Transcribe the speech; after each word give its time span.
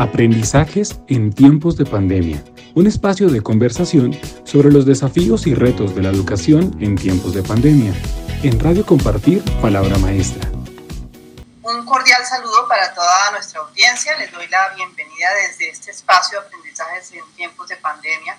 Aprendizajes 0.00 0.98
en 1.08 1.30
tiempos 1.30 1.76
de 1.76 1.84
pandemia, 1.84 2.42
un 2.74 2.86
espacio 2.86 3.28
de 3.28 3.42
conversación 3.42 4.18
sobre 4.44 4.72
los 4.72 4.86
desafíos 4.86 5.46
y 5.46 5.54
retos 5.54 5.94
de 5.94 6.00
la 6.00 6.08
educación 6.08 6.74
en 6.80 6.96
tiempos 6.96 7.34
de 7.34 7.42
pandemia. 7.42 7.92
En 8.42 8.58
Radio 8.58 8.86
Compartir, 8.86 9.44
Palabra 9.60 9.98
Maestra. 9.98 10.48
Un 11.60 11.84
cordial 11.84 12.24
saludo 12.24 12.66
para 12.66 12.94
toda 12.94 13.32
nuestra 13.32 13.60
audiencia. 13.60 14.16
Les 14.16 14.32
doy 14.32 14.48
la 14.48 14.70
bienvenida 14.74 15.34
desde 15.46 15.68
este 15.68 15.90
espacio 15.90 16.40
de 16.40 16.46
aprendizajes 16.46 17.12
en 17.12 17.36
tiempos 17.36 17.68
de 17.68 17.76
pandemia. 17.76 18.38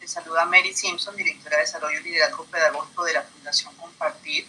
Les 0.00 0.10
saluda 0.10 0.46
Mary 0.46 0.72
Simpson, 0.72 1.14
directora 1.14 1.56
de 1.56 1.64
Desarrollo 1.64 2.00
y 2.00 2.04
Liderazgo 2.04 2.46
Pedagógico 2.46 3.04
de 3.04 3.12
la 3.12 3.22
Fundación 3.22 3.74
Compartir 3.74 4.46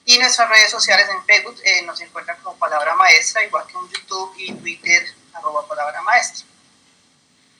y 0.03 0.19
nuestras 0.19 0.49
redes 0.49 0.69
sociales 0.69 1.07
en 1.07 1.23
Facebook 1.23 1.55
eh, 1.63 1.83
nos 1.83 2.01
encuentran 2.01 2.37
como 2.43 2.57
Palabra 2.57 2.95
Maestra, 2.95 3.45
igual 3.45 3.65
que 3.65 3.77
en 3.77 3.89
YouTube 3.91 4.33
y 4.39 4.51
Twitter, 4.55 5.15
arroba 5.35 5.65
Palabra 5.65 6.01
Maestra. 6.01 6.45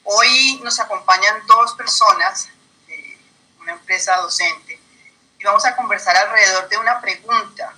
Hoy 0.03 0.59
nos 0.61 0.77
acompañan 0.81 1.47
dos 1.47 1.73
personas 1.75 2.49
de 2.87 3.17
una 3.61 3.71
empresa 3.71 4.17
docente 4.17 4.77
y 5.39 5.43
vamos 5.45 5.63
a 5.63 5.77
conversar 5.77 6.17
alrededor 6.17 6.67
de 6.67 6.77
una 6.77 6.99
pregunta 6.99 7.73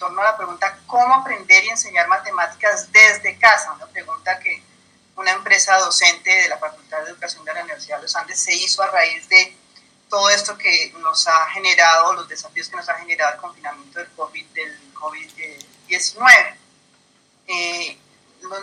torno 0.00 0.20
a 0.22 0.24
la 0.24 0.36
pregunta 0.36 0.78
cómo 0.86 1.14
aprender 1.14 1.62
y 1.62 1.68
enseñar 1.68 2.08
matemáticas 2.08 2.90
desde 2.90 3.38
casa, 3.38 3.72
una 3.72 3.86
pregunta 3.86 4.40
que 4.40 4.60
una 5.14 5.32
empresa 5.32 5.78
docente 5.78 6.30
de 6.30 6.48
la 6.48 6.56
Facultad 6.56 7.04
de 7.04 7.10
Educación 7.10 7.44
de 7.44 7.52
la 7.52 7.60
Universidad 7.60 7.98
de 7.98 8.04
los 8.04 8.16
Andes 8.16 8.42
se 8.42 8.54
hizo 8.54 8.82
a 8.82 8.86
raíz 8.86 9.28
de 9.28 9.54
todo 10.08 10.28
esto 10.30 10.56
que 10.56 10.92
nos 10.98 11.28
ha 11.28 11.46
generado, 11.50 12.14
los 12.14 12.26
desafíos 12.26 12.68
que 12.68 12.76
nos 12.76 12.88
ha 12.88 12.94
generado 12.94 13.34
el 13.34 13.40
confinamiento 13.40 13.98
del 13.98 14.12
COVID-19. 14.16 14.94
COVID 14.94 15.30
eh, 17.46 17.98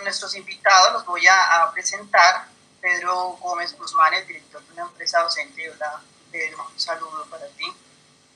nuestros 0.04 0.36
invitados 0.36 0.94
los 0.94 1.06
voy 1.06 1.26
a, 1.28 1.72
presentar. 1.72 2.48
Pedro 2.82 3.38
Gómez 3.42 3.78
Guzmán, 3.78 4.14
el 4.14 4.26
director 4.28 4.64
de 4.64 4.74
una 4.74 4.84
empresa 4.84 5.20
docente. 5.22 5.70
Hola, 5.70 6.02
Pedro, 6.32 6.68
un 6.72 6.80
saludo 6.80 7.26
para 7.30 7.48
ti. 7.50 7.66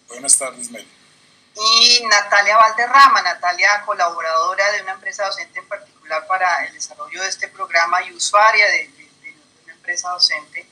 Buenas 0.08 0.38
tardes, 0.38 0.70
Mel 0.72 1.01
y 1.56 2.06
Natalia 2.06 2.58
Valderrama, 2.58 3.22
Natalia 3.22 3.84
colaboradora 3.86 4.72
de 4.72 4.82
una 4.82 4.94
empresa 4.94 5.26
docente 5.26 5.60
en 5.60 5.68
particular 5.68 6.26
para 6.28 6.66
el 6.66 6.74
desarrollo 6.74 7.22
de 7.22 7.30
este 7.30 7.48
programa 7.50 8.02
y 8.04 8.14
usuaria 8.14 8.66
de, 8.68 8.90
una 9.64 9.74
empresa 9.74 10.10
docente, 10.10 10.66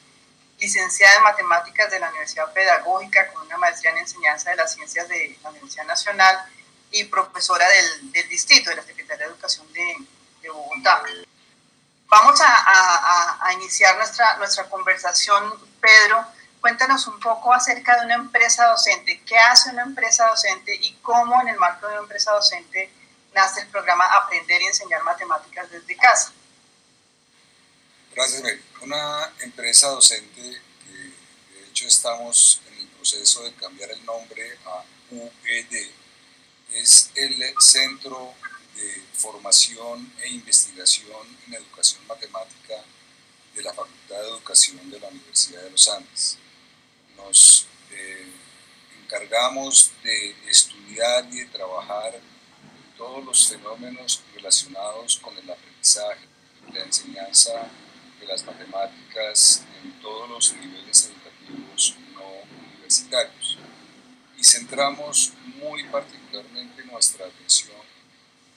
licenciada 0.59 1.17
en 1.17 1.23
matemáticas 1.23 1.91
de 1.91 1.99
la 1.99 2.09
Universidad 2.09 2.51
Pedagógica 2.53 3.27
con 3.31 3.45
una 3.45 3.57
maestría 3.57 3.91
en 3.91 3.99
enseñanza 3.99 4.49
de 4.51 4.55
las 4.57 4.73
ciencias 4.73 5.07
de 5.07 5.37
la 5.43 5.49
Universidad 5.49 5.85
Nacional 5.85 6.37
y 6.91 7.03
profesora 7.05 7.67
del, 7.67 8.11
distrito 8.29 8.69
de 8.69 8.77
la 8.77 8.83
Secretaría 8.83 9.25
de 9.25 9.31
Educación 9.31 9.71
de, 9.73 9.95
Bogotá. 10.49 11.03
Vamos 12.07 12.41
a, 12.41 13.45
a, 13.45 13.53
iniciar 13.53 13.95
nuestra, 13.97 14.37
nuestra 14.37 14.67
conversación, 14.67 15.53
Pedro, 15.79 16.25
Cuéntanos 16.61 17.07
un 17.07 17.19
poco 17.21 17.53
acerca 17.53 17.97
de 17.97 18.05
una 18.05 18.15
empresa 18.15 18.67
docente. 18.67 19.21
¿Qué 19.25 19.37
hace 19.37 19.69
una 19.69 19.83
empresa 19.83 20.27
docente 20.27 20.75
y 20.75 20.93
cómo 20.95 21.41
en 21.41 21.49
el 21.49 21.57
marco 21.57 21.87
de 21.87 21.93
una 21.93 22.01
empresa 22.01 22.33
docente 22.33 22.91
nace 23.33 23.61
el 23.61 23.67
programa 23.67 24.05
Aprender 24.17 24.61
y 24.61 24.65
Enseñar 24.65 25.03
Matemáticas 25.03 25.71
desde 25.71 25.95
casa? 25.95 26.33
Gracias, 28.13 28.43
Mary. 28.43 28.61
Una 28.81 29.31
empresa 29.39 29.87
docente 29.87 30.61
que 30.83 30.91
de 31.53 31.69
hecho 31.69 31.87
estamos 31.87 32.61
en 32.67 32.79
el 32.79 32.87
proceso 32.87 33.43
de 33.43 33.53
cambiar 33.53 33.91
el 33.91 34.05
nombre 34.05 34.57
a 34.65 34.83
UED 35.11 35.91
es 36.73 37.09
el 37.15 37.41
Centro 37.61 38.33
de 38.75 39.03
Formación 39.13 40.13
e 40.21 40.27
Investigación 40.27 41.37
en 41.47 41.53
Educación 41.53 42.05
Matemática 42.05 42.75
de 43.55 43.61
la 43.61 43.73
Facultad 43.73 44.17
de 44.17 44.27
Educación 44.27 44.91
de 44.91 44.99
la 44.99 45.07
Universidad 45.07 45.61
de 45.61 45.71
los 45.71 45.87
Andes 45.87 46.37
nos 47.25 47.67
eh, 47.91 48.25
encargamos 49.03 49.91
de 50.03 50.35
estudiar 50.47 51.25
y 51.31 51.39
de 51.39 51.45
trabajar 51.45 52.19
todos 52.97 53.23
los 53.23 53.47
fenómenos 53.47 54.21
relacionados 54.35 55.17
con 55.17 55.37
el 55.37 55.49
aprendizaje, 55.49 56.27
la 56.73 56.83
enseñanza 56.83 57.69
de 58.19 58.27
las 58.27 58.45
matemáticas 58.45 59.63
en 59.81 59.93
todos 60.01 60.29
los 60.29 60.53
niveles 60.53 61.05
educativos 61.05 61.95
no 62.13 62.23
universitarios. 62.67 63.57
Y 64.37 64.43
centramos 64.43 65.33
muy 65.59 65.83
particularmente 65.85 66.83
nuestra 66.85 67.25
atención 67.25 67.81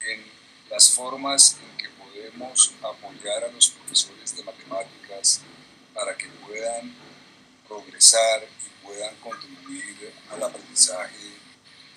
en 0.00 0.24
las 0.70 0.90
formas 0.90 1.56
en 1.62 1.76
que 1.76 1.88
podemos 1.90 2.72
apoyar 2.82 3.44
a 3.44 3.52
los 3.52 3.70
profesores 3.70 4.36
de 4.36 4.44
matemáticas 4.44 5.40
para 5.94 6.16
que 6.16 6.26
puedan 6.46 6.94
progresar 7.72 8.42
y 8.44 8.84
puedan 8.86 9.14
contribuir 9.16 10.12
al 10.30 10.42
aprendizaje 10.42 11.32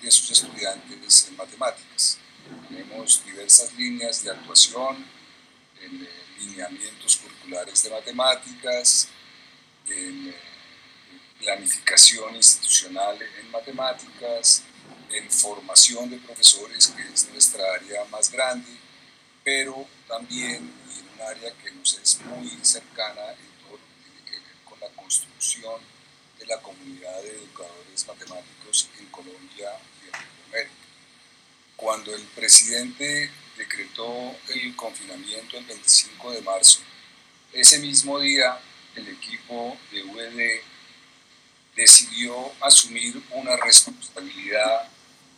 de 0.00 0.10
sus 0.10 0.30
estudiantes 0.30 1.28
en 1.28 1.36
matemáticas. 1.36 2.18
Tenemos 2.68 3.22
diversas 3.24 3.72
líneas 3.74 4.22
de 4.22 4.30
actuación 4.30 5.04
en 5.82 6.02
eh, 6.02 6.08
lineamientos 6.38 7.16
curriculares 7.16 7.82
de 7.82 7.90
matemáticas, 7.90 9.08
en 9.88 10.28
eh, 10.28 10.34
planificación 11.40 12.34
institucional 12.36 13.18
en 13.20 13.50
matemáticas, 13.50 14.62
en 15.10 15.30
formación 15.30 16.10
de 16.10 16.18
profesores, 16.18 16.88
que 16.88 17.02
es 17.02 17.28
nuestra 17.30 17.62
área 17.74 18.04
más 18.06 18.30
grande, 18.30 18.70
pero 19.44 19.86
también 20.08 20.56
en 20.56 21.14
un 21.14 21.20
área 21.20 21.52
que 21.62 21.70
nos 21.72 21.98
es 21.98 22.20
muy 22.22 22.48
cercana 22.62 23.22
construcción 24.94 25.80
de 26.38 26.46
la 26.46 26.60
comunidad 26.60 27.22
de 27.22 27.30
educadores 27.30 28.06
matemáticos 28.06 28.88
en 28.98 29.06
Colombia 29.06 29.70
y 30.02 30.08
en 30.08 30.14
América. 30.48 30.74
Cuando 31.76 32.14
el 32.14 32.22
presidente 32.22 33.30
decretó 33.56 34.36
el 34.48 34.76
confinamiento 34.76 35.58
el 35.58 35.64
25 35.64 36.32
de 36.32 36.42
marzo, 36.42 36.80
ese 37.52 37.78
mismo 37.78 38.18
día 38.18 38.58
el 38.94 39.08
equipo 39.08 39.76
de 39.92 40.02
UED 40.02 40.60
decidió 41.74 42.52
asumir 42.60 43.22
una 43.30 43.56
responsabilidad 43.56 44.88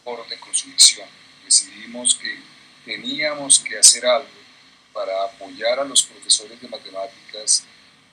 por 0.05 0.27
de 0.29 0.39
consumición. 0.39 1.09
Decidimos 1.45 2.15
que 2.15 2.39
teníamos 2.85 3.59
que 3.59 3.79
hacer 3.79 4.07
algo 4.07 4.29
para 4.93 5.25
apoyar 5.25 5.81
a 5.81 5.85
los 5.85 6.03
profesores 6.03 6.61
de 6.61 6.69
matemáticas 6.69 7.65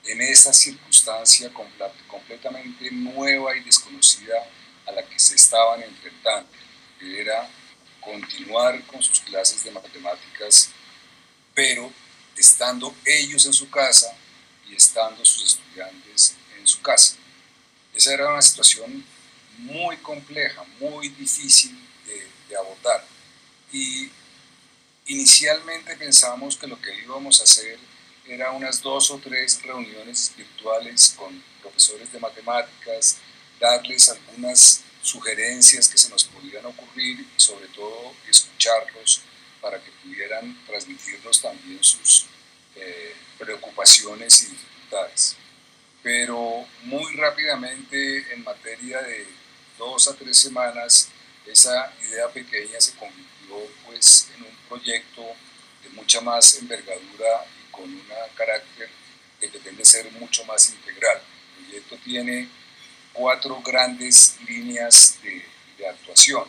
en 0.06 0.22
esa 0.22 0.54
circunstancia 0.54 1.52
completamente 2.08 2.92
nueva 2.92 3.56
y 3.56 3.62
desconocida 3.62 4.36
a 4.86 4.92
la 4.92 5.04
que 5.04 5.20
se 5.20 5.36
estaban 5.36 5.82
enfrentando, 5.82 6.50
que 7.00 7.22
era 7.22 7.50
continuar 8.00 8.82
con 8.86 9.02
sus 9.02 9.20
clases 9.20 9.64
de 9.64 9.72
matemáticas, 9.72 10.70
pero 11.54 11.92
estando 12.38 12.94
ellos 13.06 13.46
en 13.46 13.54
su 13.54 13.70
casa 13.70 14.16
y 14.70 14.76
estando 14.76 15.26
sus 15.26 15.44
estudiantes 15.44 16.36
en 16.58 16.68
su 16.68 16.82
casa. 16.82 17.16
Esa 17.94 18.14
era 18.14 18.30
una 18.30 18.42
situación 18.42 19.06
muy 19.58 19.98
compleja, 19.98 20.64
muy 20.80 21.10
difícil 21.10 21.78
de, 22.06 22.56
abordar. 22.56 23.06
Y 23.72 24.10
inicialmente 25.08 25.96
pensamos 25.98 26.56
que 26.56 26.68
lo 26.68 26.80
que 26.80 26.96
íbamos 27.04 27.42
a 27.42 27.44
hacer 27.44 27.78
era 28.28 28.52
unas 28.52 28.82
dos 28.82 29.12
o 29.12 29.20
tres 29.20 29.62
reuniones 29.62 30.34
virtuales 30.36 31.14
con 31.18 31.44
profesores 31.62 32.12
de 32.12 32.20
matemáticas, 32.20 33.18
darles 33.60 34.10
algunas 34.10 34.82
sugerencias 35.02 35.88
que 35.88 35.98
se 35.98 36.10
nos 36.10 36.24
pudieran 36.26 36.66
ocurrir 36.66 37.20
y 37.20 37.40
sobre 37.40 37.68
todo 37.68 38.14
escucharlos 38.28 39.22
para 39.62 39.80
que 39.82 39.92
pudieran 40.04 40.58
transmitirnos 40.66 41.42
también 41.42 41.84
sus 41.84 42.26
eh, 42.76 43.16
preocupaciones 43.38 44.44
y 44.44 44.46
dificultades. 44.48 45.38
Pero 46.02 46.66
muy 46.84 47.16
rápidamente, 47.16 48.34
en 48.34 48.44
materia 48.44 49.02
de 49.02 49.28
dos 49.78 50.08
a 50.08 50.16
tres 50.16 50.38
semanas, 50.38 51.10
esa 51.46 51.94
idea 52.02 52.28
pequeña 52.30 52.80
se 52.80 52.94
convirtió 52.96 53.56
pues, 53.86 54.30
en 54.36 54.44
un 54.44 54.56
proyecto 54.68 55.22
de 55.84 55.90
mucha 55.90 56.22
más 56.22 56.58
envergadura 56.58 57.46
con 57.76 57.84
un 57.86 58.02
carácter 58.36 58.90
que 59.40 59.48
pretende 59.50 59.84
ser 59.86 60.12
mucho 60.14 60.46
más 60.46 60.70
integral. 60.70 61.22
El 61.58 61.66
proyecto 61.66 61.98
tiene 62.04 62.50
cuatro 63.14 63.62
grandes 63.62 64.38
líneas 64.48 65.18
de, 65.22 65.46
de 65.78 65.88
actuación. 65.88 66.46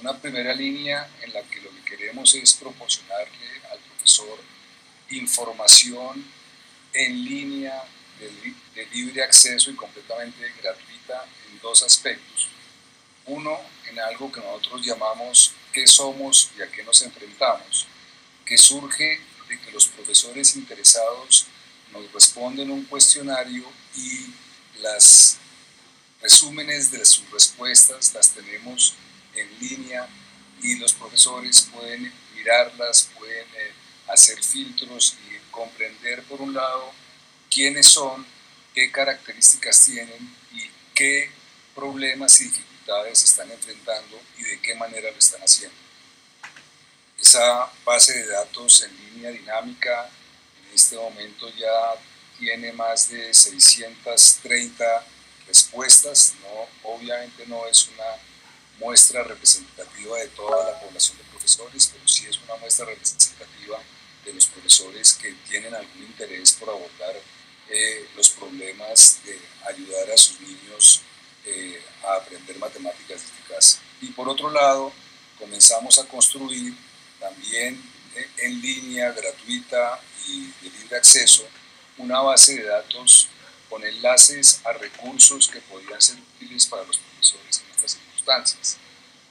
Una 0.00 0.16
primera 0.18 0.54
línea 0.54 1.08
en 1.22 1.32
la 1.32 1.42
que 1.42 1.60
lo 1.60 1.70
que 1.70 1.96
queremos 1.96 2.34
es 2.34 2.54
proporcionarle 2.54 3.60
al 3.70 3.78
profesor 3.78 4.38
información 5.10 6.24
en 6.92 7.24
línea 7.24 7.84
de, 8.18 8.86
libre 8.92 9.22
acceso 9.22 9.70
y 9.70 9.74
completamente 9.74 10.52
gratuita 10.60 11.26
en 11.48 11.60
dos 11.60 11.82
aspectos. 11.82 12.48
Uno, 13.26 13.58
en 13.88 13.98
algo 14.00 14.30
que 14.32 14.40
nosotros 14.40 14.84
llamamos 14.84 15.52
qué 15.72 15.86
somos 15.86 16.50
y 16.58 16.62
a 16.62 16.70
qué 16.70 16.82
nos 16.82 17.02
enfrentamos, 17.02 17.86
que 18.44 18.56
surge 18.56 19.20
de 19.50 19.60
que 19.60 19.72
los 19.72 19.88
profesores 19.88 20.54
interesados 20.54 21.46
nos 21.92 22.10
responden 22.12 22.70
un 22.70 22.84
cuestionario 22.84 23.64
y 23.96 24.32
las 24.80 25.38
resúmenes 26.22 26.92
de 26.92 27.04
sus 27.04 27.28
respuestas 27.30 28.14
las 28.14 28.30
tenemos 28.30 28.94
en 29.34 29.48
línea 29.58 30.08
y 30.62 30.76
los 30.76 30.92
profesores 30.92 31.68
pueden 31.72 32.12
mirarlas, 32.36 33.10
pueden 33.18 33.46
eh, 33.56 33.72
hacer 34.08 34.42
filtros 34.42 35.16
y 35.28 35.50
comprender 35.50 36.22
por 36.24 36.40
un 36.40 36.54
lado 36.54 36.92
quiénes 37.50 37.86
son, 37.86 38.24
qué 38.74 38.92
características 38.92 39.84
tienen 39.84 40.36
y 40.52 40.70
qué 40.94 41.30
problemas 41.74 42.40
y 42.40 42.44
dificultades 42.44 43.24
están 43.24 43.50
enfrentando 43.50 44.20
y 44.38 44.44
de 44.44 44.60
qué 44.60 44.74
manera 44.76 45.10
lo 45.10 45.18
están 45.18 45.40
haciendo. 45.40 45.89
Esa 47.20 47.70
base 47.84 48.14
de 48.14 48.26
datos 48.28 48.82
en 48.82 48.96
línea 49.14 49.30
dinámica 49.30 50.10
en 50.64 50.74
este 50.74 50.96
momento 50.96 51.48
ya 51.50 51.94
tiene 52.38 52.72
más 52.72 53.10
de 53.10 53.34
630 53.34 55.06
respuestas, 55.46 56.34
no, 56.42 56.90
obviamente 56.90 57.44
no 57.46 57.66
es 57.66 57.88
una 57.88 58.16
muestra 58.78 59.22
representativa 59.24 60.16
de 60.18 60.28
toda 60.28 60.72
la 60.72 60.80
población 60.80 61.18
de 61.18 61.24
profesores, 61.24 61.90
pero 61.92 62.08
sí 62.08 62.26
es 62.26 62.38
una 62.38 62.56
muestra 62.56 62.86
representativa 62.86 63.78
de 64.24 64.32
los 64.32 64.46
profesores 64.46 65.12
que 65.14 65.32
tienen 65.48 65.74
algún 65.74 66.02
interés 66.02 66.52
por 66.52 66.70
abordar 66.70 67.20
eh, 67.68 68.08
los 68.16 68.30
problemas 68.30 69.20
de 69.24 69.38
ayudar 69.68 70.10
a 70.10 70.16
sus 70.16 70.40
niños 70.40 71.02
eh, 71.44 71.82
a 72.04 72.16
aprender 72.16 72.58
matemáticas 72.58 73.22
desde 73.22 73.54
casa. 73.54 73.78
Y 74.00 74.08
por 74.08 74.28
otro 74.28 74.50
lado, 74.50 74.92
comenzamos 75.38 75.98
a 75.98 76.06
construir 76.06 76.74
en 77.56 78.60
línea, 78.60 79.12
gratuita 79.12 80.00
y 80.26 80.46
de 80.62 80.70
libre 80.78 80.96
acceso, 80.96 81.46
una 81.98 82.20
base 82.20 82.56
de 82.56 82.64
datos 82.64 83.28
con 83.68 83.84
enlaces 83.84 84.60
a 84.64 84.72
recursos 84.72 85.48
que 85.48 85.60
podrían 85.60 86.00
ser 86.00 86.16
útiles 86.18 86.66
para 86.66 86.84
los 86.84 86.98
profesores 86.98 87.60
en 87.60 87.70
estas 87.70 87.92
circunstancias. 87.92 88.76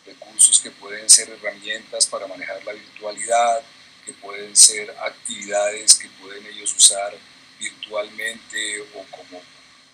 Recursos 0.06 0.60
que 0.60 0.71
pueden 0.71 1.10
ser 1.10 1.30
herramientas 1.30 2.07
para 2.07 2.25
manejar 2.27 2.63
la 2.63 2.74
virtualidad, 2.74 3.62
que 4.06 4.13
pueden 4.13 4.56
ser 4.56 4.89
actividades 4.92 5.95
que 5.95 6.10
pueden 6.21 6.45
ellos 6.48 6.74
usar 6.75 7.16
virtualmente 7.60 8.81
o 8.95 9.04
como 9.12 9.42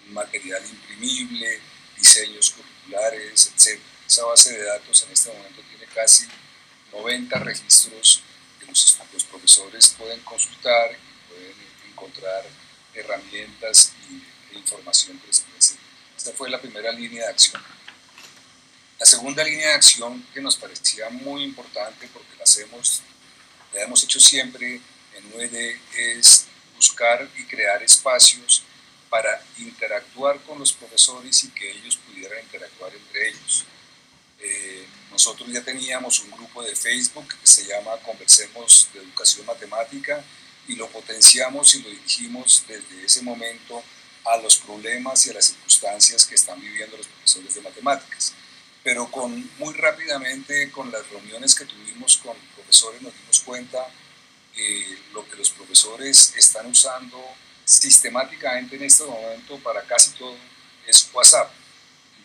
material 0.10 0.64
imprimible, 0.66 1.60
diseños 1.98 2.52
curriculares, 2.52 3.52
etc. 3.56 3.80
Esa 4.08 4.26
base 4.26 4.56
de 4.56 4.64
datos 4.64 5.04
en 5.04 5.12
este 5.12 5.34
momento 5.34 5.62
tiene 5.70 5.86
casi 5.94 6.28
90 6.96 7.40
registros 7.40 8.22
que 8.60 8.66
los, 8.66 8.98
profesores 9.30 9.96
pueden 9.98 10.20
consultar 10.22 10.92
y 10.92 11.30
pueden 11.30 11.56
encontrar 11.92 12.46
herramientas 12.94 13.92
y, 14.10 14.56
e 14.56 14.60
información 14.60 15.20
que 15.20 15.28
les 15.28 15.42
puede 15.42 15.80
Esta 16.18 16.32
fue 16.34 16.50
la 16.50 16.60
primera 16.60 16.92
línea 16.92 17.26
de 17.26 17.30
acción. 17.30 17.62
La 19.00 19.06
segunda 19.06 19.44
línea 19.44 19.70
de 19.70 19.74
acción 19.74 20.26
que 20.34 20.42
nos 20.42 20.56
parecía 20.56 21.10
muy 21.10 21.44
importante 21.44 22.08
porque 22.14 22.36
la 22.38 22.44
hacemos, 22.44 23.02
la 23.74 23.82
hemos 23.82 24.04
hecho 24.04 24.20
siempre 24.20 24.80
en 25.16 25.34
UED 25.34 25.78
es 25.98 26.46
buscar 26.76 27.30
y 27.38 27.44
crear 27.44 27.84
espacios 27.84 28.64
para 29.10 29.42
interactuar 29.58 30.42
con 30.42 30.60
los 30.60 30.74
profesores 30.74 31.44
y 31.44 31.50
que 31.50 31.72
ellos 31.72 31.98
pudieran 31.98 32.42
interactuar 32.44 32.94
entre 32.94 33.30
ellos. 33.30 33.66
Eh, 34.40 34.86
nosotros 35.16 35.50
ya 35.50 35.64
teníamos 35.64 36.20
un 36.20 36.32
grupo 36.32 36.62
de 36.62 36.76
Facebook 36.76 37.26
que 37.40 37.48
se 37.48 37.66
llama 37.66 37.92
Conversemos 38.06 38.90
de 38.94 39.00
Educación 39.00 39.46
Matemática 39.46 40.22
y 40.68 40.76
lo 40.76 40.90
potenciamos 40.90 41.74
y 41.76 41.84
lo 41.84 41.90
dirigimos 41.90 42.66
desde 42.68 43.06
ese 43.06 43.22
momento 43.22 43.82
a 44.26 44.36
los 44.40 44.58
problemas 44.58 45.26
y 45.26 45.30
a 45.30 45.36
las 45.36 45.46
circunstancias 45.46 46.26
que 46.26 46.36
están 46.36 46.60
viviendo 46.60 46.98
los 46.98 47.08
profesores 47.08 47.56
de 47.56 47.62
matemáticas. 47.62 48.34
Pero 48.84 49.10
con, 49.10 49.50
muy 49.58 49.74
rápidamente 49.76 50.70
con 50.70 50.92
las 50.92 51.10
reuniones 51.10 51.56
que 51.56 51.64
tuvimos 51.64 52.18
con 52.18 52.36
profesores 52.54 53.02
nos 53.02 53.14
dimos 53.14 53.40
cuenta 53.40 53.88
que 54.54 54.98
lo 55.14 55.26
que 55.30 55.38
los 55.38 55.50
profesores 55.50 56.34
están 56.36 56.66
usando 56.66 57.24
sistemáticamente 57.64 58.76
en 58.76 58.84
este 58.84 59.06
momento 59.06 59.60
para 59.60 59.82
casi 59.84 60.12
todo 60.12 60.36
es 60.86 61.10
WhatsApp. 61.14 61.65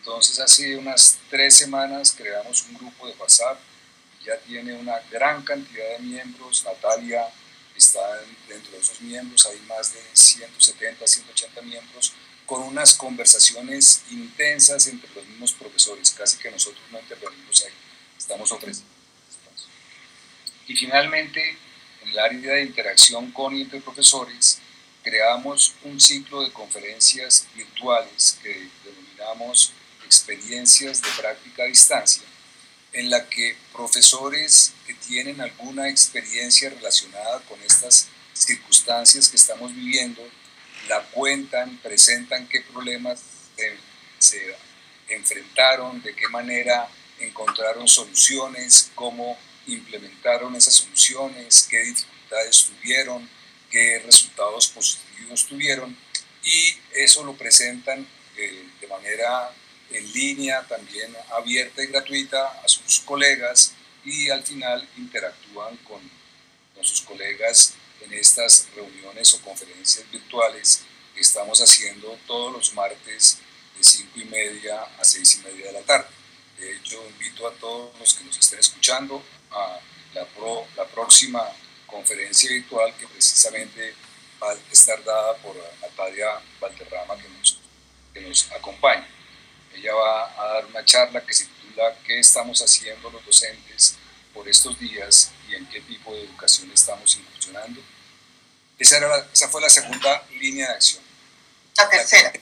Entonces 0.01 0.39
hace 0.39 0.75
unas 0.77 1.19
tres 1.29 1.55
semanas 1.55 2.15
creamos 2.17 2.63
un 2.63 2.73
grupo 2.73 3.07
de 3.07 3.13
WhatsApp, 3.13 3.59
ya 4.25 4.35
tiene 4.39 4.73
una 4.73 4.99
gran 5.11 5.43
cantidad 5.43 5.91
de 5.91 5.99
miembros, 5.99 6.63
Natalia 6.65 7.27
están 7.77 8.19
dentro 8.47 8.71
de 8.71 8.79
esos 8.79 8.99
miembros, 9.01 9.45
hay 9.45 9.59
más 9.67 9.93
de 9.93 9.99
170, 10.11 11.05
180 11.05 11.61
miembros, 11.61 12.13
con 12.47 12.63
unas 12.63 12.95
conversaciones 12.95 14.01
intensas 14.09 14.87
entre 14.87 15.07
los 15.13 15.23
mismos 15.27 15.53
profesores, 15.53 16.09
casi 16.17 16.37
que 16.39 16.49
nosotros 16.49 16.81
no 16.91 16.99
intervenimos 16.99 17.61
ahí, 17.63 17.73
estamos 18.17 18.51
ofreciendo. 18.51 18.91
Y 20.67 20.75
finalmente, 20.75 21.57
en 22.01 22.09
el 22.09 22.17
área 22.17 22.55
de 22.55 22.63
interacción 22.63 23.31
con 23.31 23.55
y 23.55 23.61
entre 23.61 23.81
profesores, 23.81 24.57
creamos 25.03 25.75
un 25.83 26.01
ciclo 26.01 26.41
de 26.41 26.51
conferencias 26.51 27.45
virtuales 27.53 28.39
que 28.41 28.67
denominamos 28.83 29.73
experiencias 30.11 31.01
de 31.01 31.07
práctica 31.17 31.63
a 31.63 31.67
distancia, 31.67 32.23
en 32.91 33.09
la 33.09 33.29
que 33.29 33.55
profesores 33.71 34.73
que 34.85 34.93
tienen 34.93 35.39
alguna 35.39 35.87
experiencia 35.89 36.69
relacionada 36.69 37.39
con 37.47 37.61
estas 37.61 38.09
circunstancias 38.33 39.29
que 39.29 39.37
estamos 39.37 39.73
viviendo, 39.73 40.21
la 40.89 41.01
cuentan, 41.11 41.77
presentan 41.77 42.45
qué 42.49 42.59
problemas 42.59 43.21
se, 44.19 44.53
enfrentaron, 45.07 46.01
de 46.01 46.13
qué 46.13 46.27
manera 46.27 46.89
encontraron 47.19 47.87
soluciones, 47.87 48.91
cómo 48.95 49.37
implementaron 49.67 50.55
esas 50.55 50.73
soluciones, 50.73 51.67
qué 51.69 51.79
dificultades 51.79 52.65
tuvieron, 52.65 53.29
qué 53.69 54.01
resultados 54.05 54.67
positivos 54.67 55.45
tuvieron 55.47 55.95
y 56.43 56.77
eso 56.95 57.23
lo 57.23 57.33
presentan 57.33 58.05
eh, 58.37 58.67
de 58.79 58.87
manera 58.87 59.51
en 59.93 60.11
línea, 60.13 60.65
también 60.67 61.15
abierta 61.31 61.83
y 61.83 61.87
gratuita 61.87 62.61
a 62.63 62.67
sus 62.67 62.99
colegas 63.01 63.73
y 64.03 64.29
al 64.29 64.43
final 64.43 64.87
interactúan 64.97 65.77
con, 65.77 66.01
con 66.73 66.83
sus 66.83 67.01
colegas 67.01 67.73
en 68.01 68.13
estas 68.13 68.67
reuniones 68.75 69.33
o 69.33 69.41
conferencias 69.41 70.09
virtuales 70.11 70.83
que 71.13 71.21
estamos 71.21 71.61
haciendo 71.61 72.17
todos 72.25 72.53
los 72.53 72.73
martes 72.73 73.39
de 73.77 73.83
5 73.83 74.19
y 74.19 74.25
media 74.25 74.81
a 74.99 75.03
6 75.03 75.35
y 75.35 75.37
media 75.47 75.67
de 75.67 75.73
la 75.73 75.81
tarde. 75.81 76.07
De 76.57 76.75
hecho, 76.75 77.03
invito 77.09 77.47
a 77.47 77.53
todos 77.53 77.97
los 77.99 78.13
que 78.13 78.23
nos 78.23 78.37
estén 78.37 78.59
escuchando 78.59 79.23
a 79.51 79.79
la, 80.13 80.25
pro, 80.25 80.65
la 80.75 80.85
próxima 80.85 81.43
conferencia 81.87 82.49
virtual 82.49 82.93
que 82.97 83.07
precisamente 83.07 83.93
va 84.41 84.51
a 84.51 84.57
estar 84.71 85.03
dada 85.03 85.35
por 85.37 85.55
Natalia 85.81 86.41
Valderrama 86.59 87.17
que 87.17 87.29
nos, 87.29 87.59
que 88.13 88.21
nos 88.21 88.51
acompaña. 88.51 89.07
Ella 89.75 89.93
va 89.93 90.41
a 90.41 90.53
dar 90.53 90.65
una 90.65 90.83
charla 90.85 91.25
que 91.25 91.33
se 91.33 91.45
titula 91.45 91.95
¿Qué 92.05 92.19
estamos 92.19 92.61
haciendo 92.61 93.09
los 93.09 93.25
docentes 93.25 93.95
por 94.33 94.47
estos 94.47 94.79
días 94.79 95.31
y 95.49 95.55
en 95.55 95.65
qué 95.67 95.81
tipo 95.81 96.13
de 96.13 96.23
educación 96.23 96.71
estamos 96.71 97.15
incursionando? 97.15 97.81
Esa, 98.77 98.97
era 98.97 99.27
esa 99.31 99.47
fue 99.47 99.61
la 99.61 99.69
segunda 99.69 100.23
línea 100.39 100.69
de 100.69 100.73
acción. 100.75 101.03
La 101.77 101.89
tercera. 101.89 102.33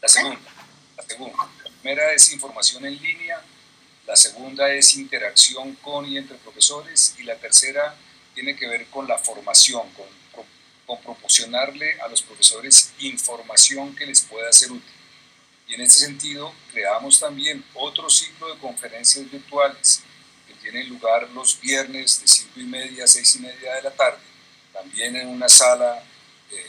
La, 0.00 0.08
segunda. 0.08 0.50
La 0.96 1.02
segunda. 1.02 1.36
La 1.64 1.70
primera 1.70 2.12
es 2.12 2.32
información 2.32 2.86
en 2.86 3.00
línea, 3.02 3.42
la 4.06 4.16
segunda 4.16 4.72
es 4.72 4.94
interacción 4.94 5.74
con 5.76 6.06
y 6.06 6.16
entre 6.16 6.36
profesores 6.38 7.14
y 7.18 7.24
la 7.24 7.36
tercera 7.36 7.94
tiene 8.34 8.56
que 8.56 8.68
ver 8.68 8.86
con 8.86 9.06
la 9.06 9.18
formación, 9.18 9.82
con, 9.92 10.06
con 10.88 11.02
proporcionarle 11.02 12.00
a 12.00 12.08
los 12.08 12.22
profesores 12.22 12.92
información 13.00 13.94
que 13.94 14.06
les 14.06 14.22
pueda 14.22 14.50
ser 14.52 14.72
útil. 14.72 14.97
Y 15.68 15.74
en 15.74 15.82
este 15.82 16.00
sentido, 16.00 16.52
creamos 16.72 17.20
también 17.20 17.62
otro 17.74 18.08
ciclo 18.08 18.52
de 18.52 18.58
conferencias 18.58 19.30
virtuales 19.30 20.00
que 20.46 20.54
tienen 20.54 20.88
lugar 20.88 21.28
los 21.30 21.60
viernes 21.60 22.22
de 22.22 22.26
5 22.26 22.60
y 22.60 22.64
media 22.64 23.04
a 23.04 23.06
6 23.06 23.36
y 23.36 23.38
media 23.40 23.74
de 23.74 23.82
la 23.82 23.90
tarde, 23.90 24.22
también 24.72 25.14
en 25.16 25.28
una 25.28 25.48
sala 25.48 26.02
eh, 26.50 26.66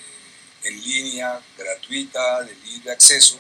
en 0.66 0.82
línea, 0.82 1.40
gratuita, 1.58 2.44
de 2.44 2.54
libre 2.56 2.92
acceso, 2.92 3.40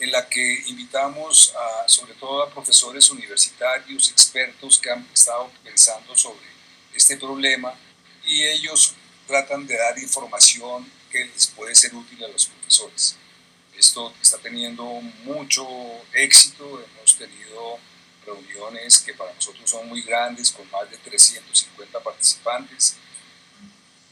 en 0.00 0.10
la 0.10 0.28
que 0.28 0.64
invitamos 0.66 1.54
a, 1.54 1.88
sobre 1.88 2.14
todo 2.14 2.42
a 2.42 2.50
profesores 2.50 3.08
universitarios, 3.10 4.10
expertos 4.10 4.80
que 4.80 4.90
han 4.90 5.08
estado 5.14 5.48
pensando 5.62 6.16
sobre 6.16 6.44
este 6.92 7.16
problema 7.16 7.72
y 8.24 8.42
ellos 8.42 8.94
tratan 9.28 9.64
de 9.64 9.76
dar 9.76 9.96
información 9.96 10.90
que 11.08 11.24
les 11.26 11.46
puede 11.46 11.74
ser 11.76 11.94
útil 11.94 12.24
a 12.24 12.28
los 12.28 12.46
profesores. 12.46 13.16
Esto 13.82 14.14
está 14.22 14.38
teniendo 14.38 14.84
mucho 15.24 15.66
éxito, 16.12 16.64
hemos 16.64 17.18
tenido 17.18 17.80
reuniones 18.24 19.00
que 19.00 19.12
para 19.12 19.34
nosotros 19.34 19.68
son 19.68 19.88
muy 19.88 20.02
grandes, 20.02 20.52
con 20.52 20.70
más 20.70 20.88
de 20.88 20.98
350 20.98 21.98
participantes. 21.98 22.96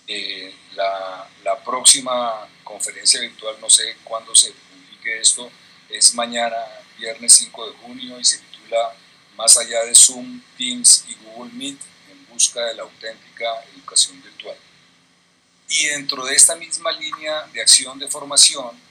Eh, 0.09 0.53
la, 0.75 1.31
la, 1.45 1.63
próxima 1.63 2.49
conferencia 2.65 3.21
virtual, 3.21 3.59
no 3.61 3.71
sé 3.71 3.97
cuándo 4.03 4.35
se 4.35 4.51
publique 4.51 5.21
esto, 5.21 5.49
es 5.89 6.17
mañana, 6.17 6.57
viernes 6.99 7.33
5 7.35 7.71
de 7.71 7.77
junio, 7.77 8.19
y 8.19 8.25
se 8.25 8.39
titula 8.39 8.93
Más 9.37 9.57
allá 9.57 9.85
de 9.85 9.95
Zoom, 9.95 10.43
Teams 10.59 11.05
y 11.07 11.15
Google 11.25 11.53
Meet, 11.53 11.79
en 12.11 12.27
busca 12.27 12.61
de 12.67 12.75
la 12.75 12.83
auténtica 12.83 13.47
educación 13.73 14.21
virtual. 14.21 14.57
Y 15.69 15.87
dentro 15.87 16.25
de 16.25 16.35
esta 16.35 16.57
misma 16.57 16.91
línea 16.91 17.47
de 17.53 17.61
acción 17.61 18.01
de 18.01 18.09
formación, 18.09 18.90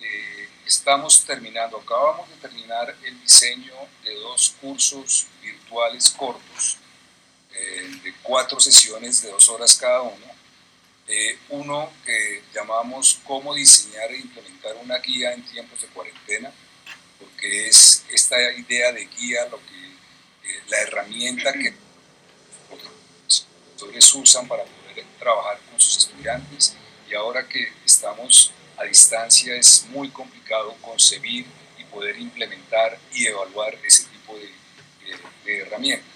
eh, 0.00 0.48
estamos 0.66 1.24
terminando, 1.24 1.78
acabamos 1.78 2.28
de 2.28 2.36
terminar 2.36 2.94
el 3.02 3.20
diseño 3.20 3.74
de 4.04 4.14
dos 4.14 4.54
cursos 4.60 5.26
virtuales 5.42 6.10
cortos, 6.10 6.78
eh, 7.52 7.90
de 8.02 8.14
cuatro 8.22 8.60
sesiones 8.60 9.22
de 9.22 9.30
dos 9.30 9.48
horas 9.48 9.76
cada 9.76 10.02
uno. 10.02 10.26
Eh, 11.08 11.38
uno 11.50 11.92
que 12.04 12.42
llamamos 12.52 13.20
cómo 13.24 13.54
diseñar 13.54 14.10
e 14.10 14.18
implementar 14.18 14.76
una 14.82 14.98
guía 14.98 15.32
en 15.32 15.44
tiempos 15.44 15.80
de 15.80 15.88
cuarentena, 15.88 16.52
porque 17.18 17.68
es 17.68 18.04
esta 18.10 18.36
idea 18.52 18.92
de 18.92 19.06
guía 19.06 19.46
lo 19.46 19.58
que 19.58 19.86
la 20.68 20.78
herramienta 20.78 21.52
que 21.52 21.74
los 22.70 23.46
profesores 23.78 24.14
usan 24.14 24.48
para 24.48 24.64
poder 24.64 25.04
trabajar 25.18 25.58
con 25.70 25.80
sus 25.80 25.98
estudiantes 25.98 26.74
y 27.08 27.14
ahora 27.14 27.46
que 27.48 27.72
estamos 27.84 28.52
a 28.76 28.84
distancia 28.84 29.56
es 29.56 29.86
muy 29.90 30.10
complicado 30.10 30.74
concebir 30.80 31.46
y 31.78 31.84
poder 31.84 32.18
implementar 32.18 32.98
y 33.12 33.26
evaluar 33.26 33.78
ese 33.84 34.04
tipo 34.04 34.36
de, 34.36 34.50
de, 35.44 35.58
herramienta. 35.58 36.06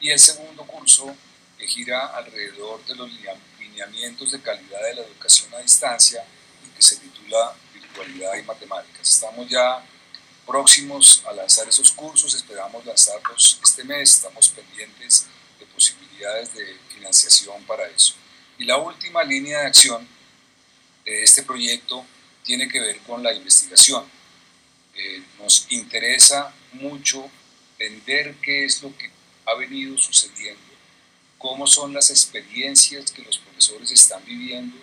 Y 0.00 0.10
el 0.10 0.18
segundo 0.18 0.64
curso 0.64 1.14
que 1.58 1.66
gira 1.66 2.06
alrededor 2.16 2.84
de 2.86 2.94
los 2.94 3.10
lineamientos 3.58 4.32
de 4.32 4.40
calidad 4.40 4.82
de 4.82 4.94
la 4.94 5.02
educación 5.02 5.52
a 5.54 5.58
distancia 5.58 6.24
y 6.66 6.74
que 6.74 6.82
se 6.82 6.96
titula 6.96 7.54
Virtualidad 7.74 8.34
y 8.36 8.42
Matemáticas. 8.42 9.10
Estamos 9.10 9.48
ya 9.48 9.82
próximos 10.46 11.22
a 11.26 11.32
lanzar 11.32 11.68
esos 11.68 11.90
cursos, 11.92 12.34
esperamos 12.34 12.84
lanzarlos 12.86 13.58
este 13.62 13.84
mes, 13.84 14.14
estamos 14.14 14.48
pendientes 14.50 15.26
de 15.58 15.66
posibilidades 15.66 16.54
de 16.54 16.78
financiación 16.94 17.62
para 17.64 17.88
eso. 17.88 18.14
Y 18.58 18.64
la 18.64 18.76
última 18.76 19.24
línea 19.24 19.60
de 19.60 19.66
acción 19.66 20.15
este 21.06 21.42
proyecto 21.42 22.04
tiene 22.44 22.68
que 22.68 22.80
ver 22.80 22.98
con 23.00 23.22
la 23.22 23.32
investigación. 23.32 24.04
Eh, 24.94 25.22
nos 25.38 25.66
interesa 25.70 26.52
mucho 26.72 27.30
entender 27.78 28.34
qué 28.42 28.64
es 28.64 28.82
lo 28.82 28.96
que 28.96 29.10
ha 29.46 29.54
venido 29.54 29.96
sucediendo, 29.98 30.60
cómo 31.38 31.66
son 31.66 31.92
las 31.92 32.10
experiencias 32.10 33.10
que 33.10 33.22
los 33.22 33.38
profesores 33.38 33.90
están 33.90 34.24
viviendo, 34.24 34.76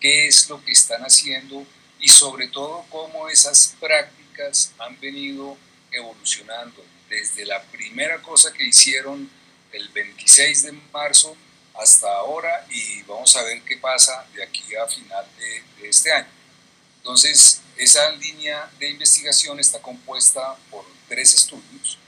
qué 0.00 0.26
es 0.26 0.48
lo 0.48 0.62
que 0.64 0.72
están 0.72 1.02
haciendo 1.02 1.64
y 2.00 2.08
sobre 2.08 2.48
todo 2.48 2.84
cómo 2.90 3.28
esas 3.28 3.76
prácticas 3.80 4.72
han 4.78 4.98
venido 5.00 5.56
evolucionando 5.92 6.84
desde 7.08 7.46
la 7.46 7.62
primera 7.64 8.20
cosa 8.20 8.52
que 8.52 8.64
hicieron 8.64 9.30
el 9.72 9.88
26 9.90 10.62
de 10.64 10.72
marzo 10.92 11.36
hasta 11.74 12.12
ahora 12.12 12.66
y 12.70 13.02
vamos 13.02 13.34
a 13.36 13.42
ver 13.42 13.62
qué 13.62 13.76
pasa 13.78 14.26
de 14.34 14.42
aquí 14.42 14.62
a 14.74 14.86
final 14.86 15.26
de, 15.38 15.88
este 15.88 16.12
año. 16.12 16.28
Entonces, 16.98 17.60
esa 17.76 18.10
línea 18.12 18.70
de 18.78 18.90
investigación 18.90 19.58
está 19.58 19.80
compuesta 19.80 20.56
por 20.70 20.84
tres 21.08 21.34
estudios. 21.34 21.98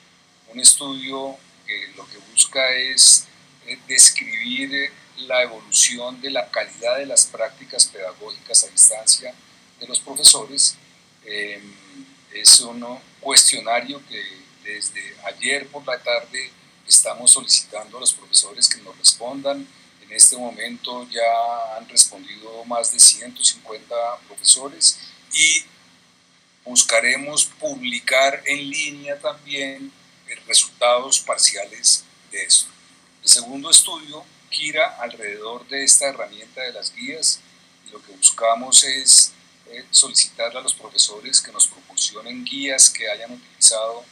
Un 0.53 0.61
estudio 0.61 1.37
que 1.67 1.89
lo 1.97 2.07
que 2.07 2.19
busca 2.31 2.71
es 2.71 3.27
eh, 3.67 3.79
describir 3.89 4.93
la 5.17 5.43
evolución 5.43 6.21
de 6.21 6.31
la 6.31 6.49
calidad 6.51 6.99
de 6.99 7.07
las 7.07 7.27
prácticas 7.27 7.87
pedagógicas 7.87 8.65
a 8.65 8.69
distancia 8.69 9.35
de 9.81 9.87
los 9.87 10.01
profesores. 10.01 10.77
Em, 11.25 11.75
es 12.33 12.61
un 12.61 12.85
cuestionario 13.21 14.03
que 14.09 14.23
desde 14.63 15.17
ayer 15.25 15.67
por 15.69 15.87
la 15.87 15.99
tarde 15.99 16.51
Estamos 16.87 17.33
solicitando 17.33 17.97
a 17.97 18.01
los 18.01 18.13
profesores 18.13 18.69
que 18.69 18.81
nos 18.83 18.97
respondan. 18.99 19.67
En 20.03 20.13
este 20.13 20.37
momento 20.37 21.09
ya 21.11 21.77
han 21.77 21.89
respondido 21.89 22.65
más 22.67 22.93
de 22.93 23.01
150 23.01 23.95
profesores 24.29 24.99
y 25.33 25.65
buscaremos 26.65 27.47
publicar 27.47 28.43
en 28.47 28.71
línea 28.71 29.19
también 29.19 29.93
resultados 30.47 31.21
parciales 31.21 32.05
de 32.31 32.43
esto. 32.43 32.67
El 33.23 33.29
segundo 33.29 33.71
estudio 33.71 34.25
gira 34.51 34.97
alrededor 35.01 35.67
de 35.69 35.85
esta 35.85 36.09
herramienta 36.09 36.63
de 36.63 36.73
las 36.73 36.95
guías 36.95 37.41
y 37.87 37.91
lo 37.91 38.03
que 38.03 38.13
buscamos 38.13 38.85
es 38.85 39.33
eh, 39.67 39.85
solicitar 39.91 40.57
a 40.57 40.61
los 40.61 40.75
profesores 40.75 41.41
que 41.41 41.53
nos 41.53 41.67
proporcionen 41.67 42.45
guías 42.45 42.91
que 42.91 43.09
hayan 43.09 43.33
utilizado 43.33 44.05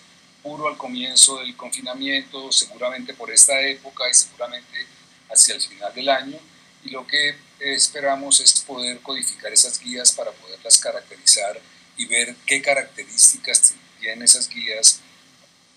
puro 0.43 0.69
al 0.69 0.77
comienzo 0.77 1.39
del 1.39 1.57
confinamiento, 1.57 2.51
seguramente 2.53 3.15
por 3.15 3.31
esta 3.31 3.61
época 3.61 4.09
y 4.11 4.15
seguramente 4.15 4.87
hacia 5.31 5.55
el 5.55 5.61
final 5.61 5.95
del 5.95 6.09
año. 6.09 6.39
Y 6.85 6.91
lo 6.91 7.07
que 7.07 7.37
esperamos 7.61 8.41
es 8.41 8.61
poder 8.61 9.01
codificar 9.01 9.53
esas 9.53 9.79
guías 9.79 10.13
para 10.13 10.33
poderlas 10.33 10.79
caracterizar 10.79 11.61
y 11.97 12.07
ver 12.07 12.35
qué 12.47 12.61
características 12.61 13.75
tienen 14.01 14.23
esas 14.23 14.49
guías 14.49 15.01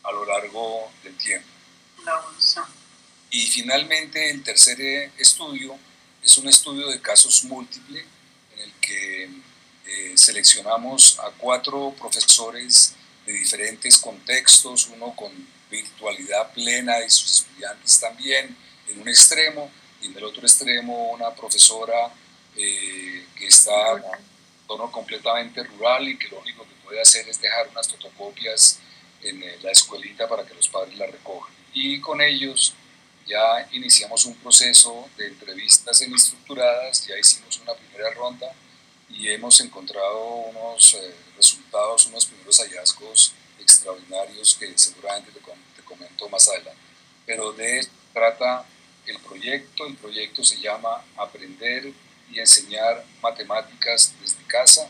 a 0.03 0.11
lo 0.11 0.25
largo 0.25 0.91
del 1.03 1.15
tiempo. 1.17 1.47
Y 3.31 3.47
finalmente 3.47 4.29
el 4.29 4.43
tercer 4.43 5.11
estudio 5.17 5.77
es 6.23 6.37
un 6.37 6.47
estudio 6.47 6.87
de 6.87 7.01
casos 7.01 7.43
múltiples 7.43 8.05
en 8.53 8.59
el 8.59 8.71
que 8.81 9.23
eh, 9.85 10.13
seleccionamos 10.15 11.19
a 11.19 11.31
cuatro 11.31 11.93
profesores 11.99 12.95
de 13.25 13.33
diferentes 13.33 13.97
contextos, 13.97 14.87
uno 14.87 15.15
con 15.15 15.31
virtualidad 15.69 16.51
plena 16.53 17.03
y 17.03 17.09
sus 17.09 17.39
estudiantes 17.39 17.99
también 17.99 18.55
en 18.87 19.01
un 19.01 19.07
extremo, 19.07 19.71
y 20.01 20.07
en 20.07 20.17
el 20.17 20.23
otro 20.23 20.41
extremo 20.43 21.11
una 21.11 21.33
profesora 21.33 22.11
eh, 22.55 23.25
que 23.35 23.47
está 23.47 23.93
en 23.93 24.03
un 24.03 24.67
tono 24.67 24.91
completamente 24.91 25.63
rural 25.63 26.07
y 26.07 26.17
que 26.17 26.27
lo 26.29 26.39
único 26.39 26.63
que 26.63 26.75
puede 26.83 27.01
hacer 27.01 27.27
es 27.27 27.41
dejar 27.41 27.67
unas 27.69 27.89
fotocopias 27.89 28.79
en 29.21 29.41
eh, 29.41 29.57
la 29.61 29.71
escuelita 29.71 30.27
para 30.27 30.45
que 30.45 30.53
los 30.53 30.69
padres 30.69 30.97
la 30.97 31.07
recojan. 31.07 31.53
Y 31.73 31.99
con 31.99 32.21
ellos 32.21 32.73
ya 33.27 33.67
iniciamos 33.71 34.25
un 34.25 34.35
proceso 34.35 35.09
de 35.17 35.27
entrevistas 35.27 35.97
semi-estructuradas, 35.97 37.07
ya 37.07 37.17
hicimos 37.17 37.59
una 37.59 37.73
primera 37.73 38.11
ronda 38.11 38.53
y 39.17 39.29
hemos 39.29 39.59
encontrado 39.61 40.19
unos 40.19 40.93
eh, 40.95 41.15
resultados, 41.37 42.05
unos 42.07 42.25
primeros 42.25 42.59
hallazgos 42.59 43.33
extraordinarios 43.59 44.55
que 44.55 44.77
seguramente 44.77 45.31
te, 45.31 45.39
te 45.39 45.81
comento 45.83 46.29
más 46.29 46.47
adelante. 46.49 46.81
Pero 47.25 47.53
de 47.53 47.87
trata 48.13 48.65
el 49.05 49.19
proyecto. 49.19 49.85
El 49.87 49.95
proyecto 49.95 50.43
se 50.43 50.59
llama 50.59 51.03
Aprender 51.17 51.91
y 52.31 52.39
enseñar 52.39 53.05
matemáticas 53.21 54.13
desde 54.21 54.43
casa. 54.47 54.89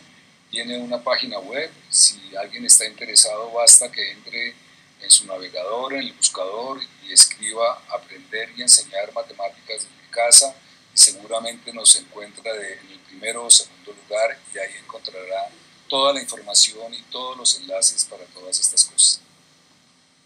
Tiene 0.50 0.78
una 0.78 1.04
página 1.04 1.40
web. 1.40 1.72
Si 1.90 2.36
alguien 2.36 2.66
está 2.66 2.86
interesado, 2.86 3.52
basta 3.52 3.92
que 3.92 4.12
entre 4.12 4.56
en 5.02 5.12
su 5.12 5.26
navegador, 5.28 5.94
en 5.94 6.00
el 6.00 6.14
buscador 6.14 6.82
y 7.04 7.14
escriba 7.14 7.84
Aprender 7.90 8.50
y 8.58 8.62
enseñar 8.62 9.14
matemáticas 9.14 9.84
desde 9.84 10.10
casa 10.10 10.56
y 10.96 10.98
seguramente 10.98 11.74
nos 11.74 11.96
encuentra 11.98 12.54
de, 12.54 12.74
en 12.80 12.92
el 12.92 13.00
primero 13.02 13.46
o 13.46 13.52
segundo 13.52 13.92
lugar 13.92 14.40
y 14.54 14.58
ahí 14.58 14.78
encontrará 14.78 15.50
toda 15.90 16.14
la 16.14 16.22
información 16.22 16.94
y 16.94 17.02
todos 17.04 17.38
los 17.38 17.60
enlaces 17.60 18.06
para 18.06 18.24
todas 18.28 18.60
estas 18.60 18.86
cosas. 18.86 19.22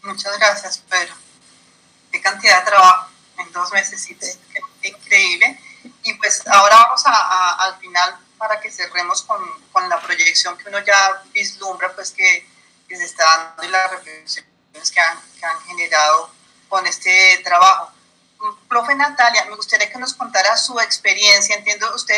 Muchas 0.02 0.38
gracias, 0.38 0.78
Pedro. 0.88 1.14
Qué 2.12 2.20
cantidad 2.20 2.60
de 2.60 2.66
trabajo 2.66 3.10
en 3.38 3.52
dos 3.52 3.72
meses, 3.72 4.08
increíble. 4.82 5.60
Y 6.04 6.14
pues 6.14 6.46
ahora 6.46 6.76
vamos 6.76 7.02
a, 7.04 7.54
al 7.66 7.78
final 7.78 8.18
para 8.38 8.60
que 8.60 8.70
cerremos 8.70 9.22
con, 9.22 9.42
con, 9.72 9.88
la 9.88 10.00
proyección 10.00 10.56
que 10.56 10.68
uno 10.68 10.78
ya 10.84 11.22
vislumbra, 11.32 11.94
pues 11.94 12.12
que, 12.12 12.48
que 12.88 12.96
se 12.96 13.04
está 13.04 13.24
dando 13.24 13.64
y 13.64 13.68
las 13.68 13.90
reflexiones 13.90 14.90
que 14.90 15.00
han, 15.00 15.18
que 15.38 15.44
han 15.44 15.60
generado 15.62 16.30
con 16.68 16.86
este 16.86 17.40
trabajo. 17.44 17.92
Profe 18.68 18.94
Natalia, 18.94 19.44
me 19.46 19.56
gustaría 19.56 19.90
que 19.90 19.98
nos 19.98 20.14
contara 20.14 20.56
su 20.56 20.78
experiencia. 20.80 21.56
Entiendo, 21.56 21.94
usted 21.94 22.14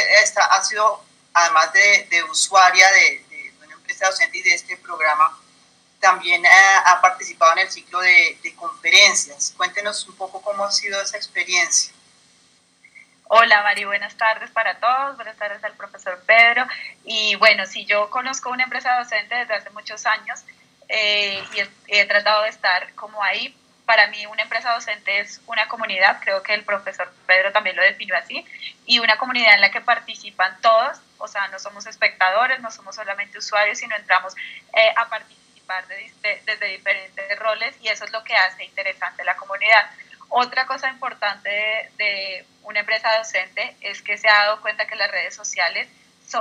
ha 0.50 0.62
sido, 0.62 1.04
además 1.34 1.72
de, 1.72 2.06
de 2.10 2.22
usuaria 2.24 2.88
de, 2.92 3.26
docente 4.00 4.38
y 4.38 4.42
de 4.42 4.54
este 4.54 4.76
programa, 4.78 5.38
también 6.00 6.42
ha, 6.44 7.00
participado 7.00 7.52
en 7.52 7.60
el 7.60 7.70
ciclo 7.70 8.00
de, 8.00 8.54
conferencias. 8.56 9.54
Cuéntenos 9.56 10.06
un 10.08 10.16
poco 10.16 10.42
cómo 10.42 10.64
ha 10.64 10.72
sido 10.72 11.00
esa 11.00 11.16
experiencia. 11.16 11.92
Hola 13.28 13.62
Mari, 13.62 13.84
buenas 13.84 14.14
tardes 14.16 14.50
para 14.50 14.78
todos, 14.78 15.16
buenas 15.16 15.36
tardes 15.36 15.62
al 15.64 15.72
profesor 15.74 16.20
Pedro. 16.26 16.66
Y 17.04 17.36
bueno, 17.36 17.64
si 17.66 17.86
yo 17.86 18.10
conozco 18.10 18.50
una 18.50 18.64
empresa 18.64 18.98
docente 18.98 19.34
desde 19.34 19.54
hace 19.54 19.70
muchos 19.70 20.04
años 20.04 20.40
eh, 20.88 21.42
y 21.54 21.62
he, 21.86 22.04
tratado 22.04 22.42
de 22.42 22.50
estar 22.50 22.92
como 22.94 23.22
ahí, 23.22 23.56
para 23.86 24.06
mí 24.08 24.26
una 24.26 24.42
empresa 24.42 24.72
docente 24.72 25.20
es 25.20 25.40
una 25.46 25.68
comunidad, 25.68 26.20
creo 26.20 26.42
que 26.42 26.54
el 26.54 26.64
profesor 26.64 27.12
Pedro 27.26 27.52
también 27.52 27.76
lo 27.76 27.82
definió 27.82 28.16
así, 28.16 28.46
y 28.86 28.98
una 28.98 29.16
comunidad 29.16 29.54
en 29.54 29.60
la 29.60 29.70
que 29.70 29.80
participan 29.80 30.60
todos, 30.60 30.98
o 31.18 31.28
sea, 31.28 31.48
no 31.48 31.58
somos 31.58 31.86
espectadores, 31.86 32.60
no 32.60 32.70
somos 32.70 32.94
solamente 32.94 33.38
usuarios, 33.38 33.78
sino 33.78 33.94
entramos 33.96 34.34
eh, 34.74 34.94
a 34.96 35.08
participar 35.08 35.42
desde 35.86 36.66
diferentes 36.66 37.38
roles 37.38 37.74
y 37.80 37.88
eso 37.88 38.04
es 38.04 38.12
lo 38.12 38.22
que 38.24 38.34
hace 38.34 38.64
interesante 38.64 39.24
la 39.24 39.36
comunidad. 39.36 39.90
Otra 40.28 40.66
cosa 40.66 40.88
importante 40.88 41.90
de, 41.96 42.46
una 42.62 42.80
empresa 42.80 43.18
docente 43.18 43.76
es 43.80 44.02
que 44.02 44.16
se 44.16 44.28
ha 44.28 44.44
dado 44.44 44.60
cuenta 44.62 44.86
que 44.86 44.96
las 44.96 45.10
redes 45.10 45.34
sociales 45.34 45.88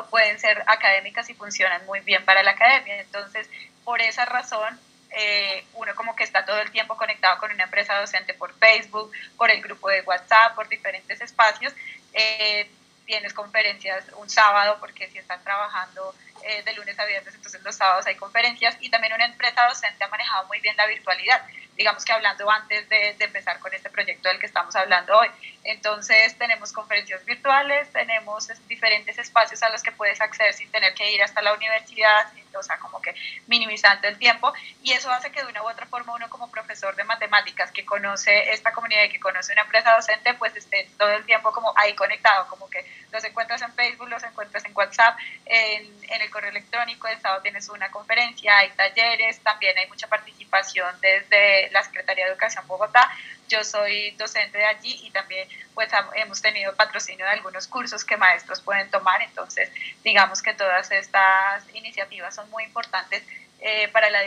pueden 0.09 0.39
ser 0.39 0.63
académicas 0.67 1.29
y 1.29 1.33
funcionan 1.33 1.85
muy 1.85 1.99
bien 1.99 2.23
para 2.23 2.43
la 2.43 2.51
academia. 2.51 3.01
Entonces, 3.01 3.49
por 3.83 4.01
esa 4.01 4.23
razón, 4.25 4.79
eh, 5.13 5.65
uno 5.73 5.93
como 5.95 6.15
que 6.15 6.23
está 6.23 6.45
todo 6.45 6.59
el 6.59 6.71
tiempo 6.71 6.95
conectado 6.95 7.37
con 7.37 7.51
una 7.51 7.63
empresa 7.63 7.99
docente 7.99 8.33
por 8.33 8.53
Facebook, 8.57 9.11
por 9.37 9.51
el 9.51 9.61
grupo 9.61 9.89
de 9.89 10.01
WhatsApp, 10.01 10.55
por 10.55 10.69
diferentes 10.69 11.19
espacios. 11.21 11.73
Eh, 12.13 12.69
tienes 13.05 13.33
conferencias 13.33 14.05
un 14.17 14.29
sábado 14.29 14.77
porque 14.79 15.09
si 15.09 15.17
están 15.17 15.43
trabajando 15.43 16.15
eh, 16.43 16.63
de 16.63 16.73
lunes 16.73 16.97
a 16.97 17.05
viernes, 17.05 17.35
entonces 17.35 17.61
los 17.61 17.75
sábados 17.75 18.05
hay 18.07 18.15
conferencias 18.15 18.77
y 18.79 18.89
también 18.89 19.13
una 19.13 19.25
empresa 19.25 19.65
docente 19.67 20.03
ha 20.03 20.07
manejado 20.07 20.47
muy 20.47 20.59
bien 20.61 20.75
la 20.77 20.85
virtualidad 20.87 21.41
digamos 21.77 22.05
que 22.05 22.13
hablando 22.13 22.49
antes 22.49 22.87
de, 22.89 23.15
empezar 23.19 23.59
con 23.59 23.73
este 23.73 23.89
proyecto 23.89 24.29
del 24.29 24.39
que 24.39 24.45
estamos 24.45 24.75
hablando 24.75 25.17
hoy. 25.17 25.27
Entonces 25.63 26.37
tenemos 26.37 26.73
conferencias 26.73 27.23
virtuales, 27.25 27.91
tenemos 27.91 28.49
diferentes 28.67 29.17
espacios 29.17 29.61
a 29.63 29.69
los 29.69 29.83
que 29.83 29.91
puedes 29.91 30.19
acceder 30.19 30.53
sin 30.53 30.69
tener 30.71 30.93
que 30.93 31.11
ir 31.11 31.21
hasta 31.21 31.41
la 31.41 31.53
universidad, 31.53 32.31
o 32.57 32.63
sea, 32.63 32.77
como 32.77 33.01
que 33.01 33.15
minimizando 33.47 34.07
el 34.07 34.17
tiempo, 34.17 34.53
y 34.83 34.91
eso 34.91 35.09
hace 35.11 35.31
que 35.31 35.41
de 35.41 35.49
una 35.49 35.63
u 35.63 35.69
otra 35.69 35.85
forma 35.85 36.15
uno 36.15 36.29
como 36.29 36.49
profesor 36.51 36.95
de 36.95 37.03
matemáticas 37.03 37.71
que 37.71 37.85
conoce 37.85 38.51
esta 38.51 38.71
comunidad 38.71 39.03
y 39.03 39.09
que 39.09 39.19
conoce 39.19 39.53
una 39.53 39.61
empresa 39.61 39.93
docente, 39.93 40.33
pues 40.33 40.55
esté 40.55 40.89
todo 40.97 41.09
el 41.09 41.25
tiempo 41.25 41.51
como 41.51 41.73
ahí 41.77 41.93
conectado, 41.93 42.47
como 42.47 42.69
que 42.69 42.85
los 43.11 43.23
encuentras 43.23 43.61
en 43.61 43.73
Facebook, 43.73 44.09
los 44.09 44.23
encuentras 44.23 44.65
en 44.65 44.71
WhatsApp, 44.75 45.17
en, 45.45 46.01
el 46.21 46.29
correo 46.29 46.49
electrónico, 46.49 47.07
el 47.07 47.19
sábado 47.19 47.41
tienes 47.41 47.67
una 47.69 47.89
conferencia, 47.89 48.57
hay 48.57 48.69
talleres, 48.71 49.39
también 49.41 49.77
hay 49.77 49.87
mucha 49.87 50.07
participación 50.07 50.99
desde 51.01 51.60
la 51.71 51.83
Secretaría 51.83 52.25
de 52.25 52.31
Educación 52.31 52.65
Bogotá. 52.67 53.09
Yo 53.47 53.63
soy 53.63 54.11
docente 54.11 54.57
de 54.57 54.65
allí 54.65 54.99
y 55.03 55.11
también 55.11 55.47
pues 55.73 55.89
hemos 56.15 56.41
tenido 56.41 56.75
patrocinio 56.75 57.25
de 57.25 57.31
algunos 57.31 57.67
cursos 57.67 58.03
que 58.05 58.17
maestros 58.17 58.61
pueden 58.61 58.89
tomar. 58.89 59.21
Entonces, 59.21 59.69
digamos 60.03 60.41
que 60.41 60.53
todas 60.53 60.91
estas 60.91 61.63
iniciativas 61.73 62.33
son 62.33 62.49
muy 62.49 62.63
importantes 62.63 63.23
eh, 63.59 63.87
para 63.89 64.09
la 64.09 64.21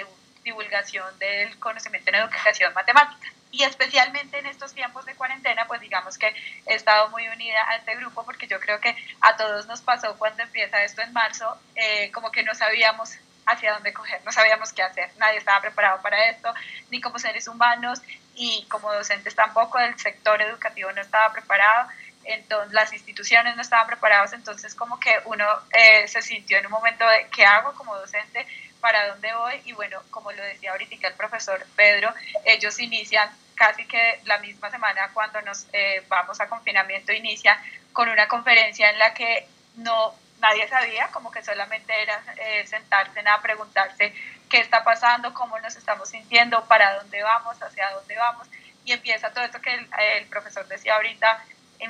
divulgación 0.45 1.19
del 1.19 1.59
conocimiento 1.59 2.11
en 2.11 2.17
educación 2.17 2.73
matemática. 2.75 3.33
Y 3.51 3.63
especialmente 3.63 4.39
en 4.39 4.47
estos 4.47 4.75
tiempos 4.75 5.07
de 5.07 5.15
cuarentena, 5.15 5.67
pues 5.69 5.81
digamos 5.81 6.19
que 6.19 6.35
he 6.67 6.75
estado 6.75 7.09
muy 7.11 7.29
unida 7.29 7.69
a 7.71 7.77
este 7.77 7.95
grupo 7.95 8.25
porque 8.25 8.49
yo 8.49 8.59
creo 8.59 8.81
que 8.81 8.97
a 9.21 9.37
todos 9.37 9.67
nos 9.67 9.81
pasó 9.81 10.19
cuando 10.19 10.43
empieza 10.43 10.83
esto 10.83 11.03
en 11.03 11.13
marzo, 11.13 11.57
eh, 11.77 12.11
como 12.11 12.33
que 12.33 12.43
no 12.43 12.55
sabíamos 12.55 13.17
hacia 13.47 13.75
dónde 13.75 13.93
coger, 13.93 14.21
no 14.25 14.33
sabíamos 14.33 14.73
qué 14.73 14.83
hacer, 14.83 15.11
nadie 15.19 15.39
estaba 15.39 15.61
preparado 15.61 16.01
para 16.03 16.31
esto, 16.31 16.53
ni 16.91 17.01
como 17.01 17.19
seres 17.19 17.49
humanos 17.49 18.01
y 18.35 18.67
como 18.69 18.93
docentes 18.93 19.35
tampoco, 19.35 19.79
el 19.79 19.99
sector 19.99 20.41
educativo 20.43 20.91
no 20.93 21.01
estaba 21.01 21.33
preparado, 21.33 21.89
entonces 22.25 22.73
las 22.73 22.93
instituciones 22.93 23.55
no 23.55 23.63
estaban 23.63 23.87
preparadas, 23.87 24.33
entonces 24.33 24.75
como 24.75 24.99
que 24.99 25.13
uno 25.27 25.47
eh, 25.73 26.09
se 26.09 26.23
sintió 26.23 26.59
en 26.59 26.67
un 26.67 26.73
momento 26.73 27.07
de 27.07 27.29
qué 27.29 27.45
hago 27.45 27.73
como 27.75 27.97
docente, 27.97 28.47
para 28.81 29.09
dónde 29.09 29.35
voy 29.35 29.63
y 29.65 29.73
bueno, 29.73 30.03
como 30.11 30.31
lo 30.31 30.43
decía 30.43 30.73
ahorita 30.73 31.09
el 31.09 31.15
profesor 31.15 31.67
Pedro, 31.75 32.13
ellos 32.45 32.79
inician 32.79 33.31
casi 33.55 33.87
que 33.87 34.21
la 34.25 34.37
misma 34.39 34.71
semana 34.71 35.11
cuando 35.15 35.41
nos 35.41 35.67
eh, 35.73 36.03
vamos 36.09 36.39
a 36.41 36.49
confinamiento, 36.49 37.11
inicia 37.13 37.59
con 37.95 38.11
una 38.11 38.29
conferencia 38.29 38.91
en 38.91 38.99
la 38.99 39.15
que 39.15 39.49
no 39.77 40.15
nadie 40.41 40.69
sabía, 40.69 41.09
como 41.09 41.31
que 41.31 41.43
solamente 41.43 41.93
era 42.03 42.23
eh, 42.37 42.67
sentarse 42.67 43.21
a 43.21 43.41
preguntarse 43.41 44.15
qué 44.49 44.59
está 44.59 44.85
pasando, 44.85 45.33
cómo 45.35 45.59
nos 45.61 45.77
estamos 45.77 46.09
sintiendo, 46.09 46.65
para 46.67 46.95
dónde 46.95 47.23
vamos, 47.23 47.61
hacia 47.63 47.91
dónde 47.91 48.17
vamos. 48.17 48.49
Y 48.85 48.93
empieza 48.93 49.33
todo 49.33 49.45
esto 49.45 49.61
que 49.61 49.75
el, 49.75 50.27
profesor 50.27 50.67
decía 50.69 50.97
ahorita, 50.97 51.43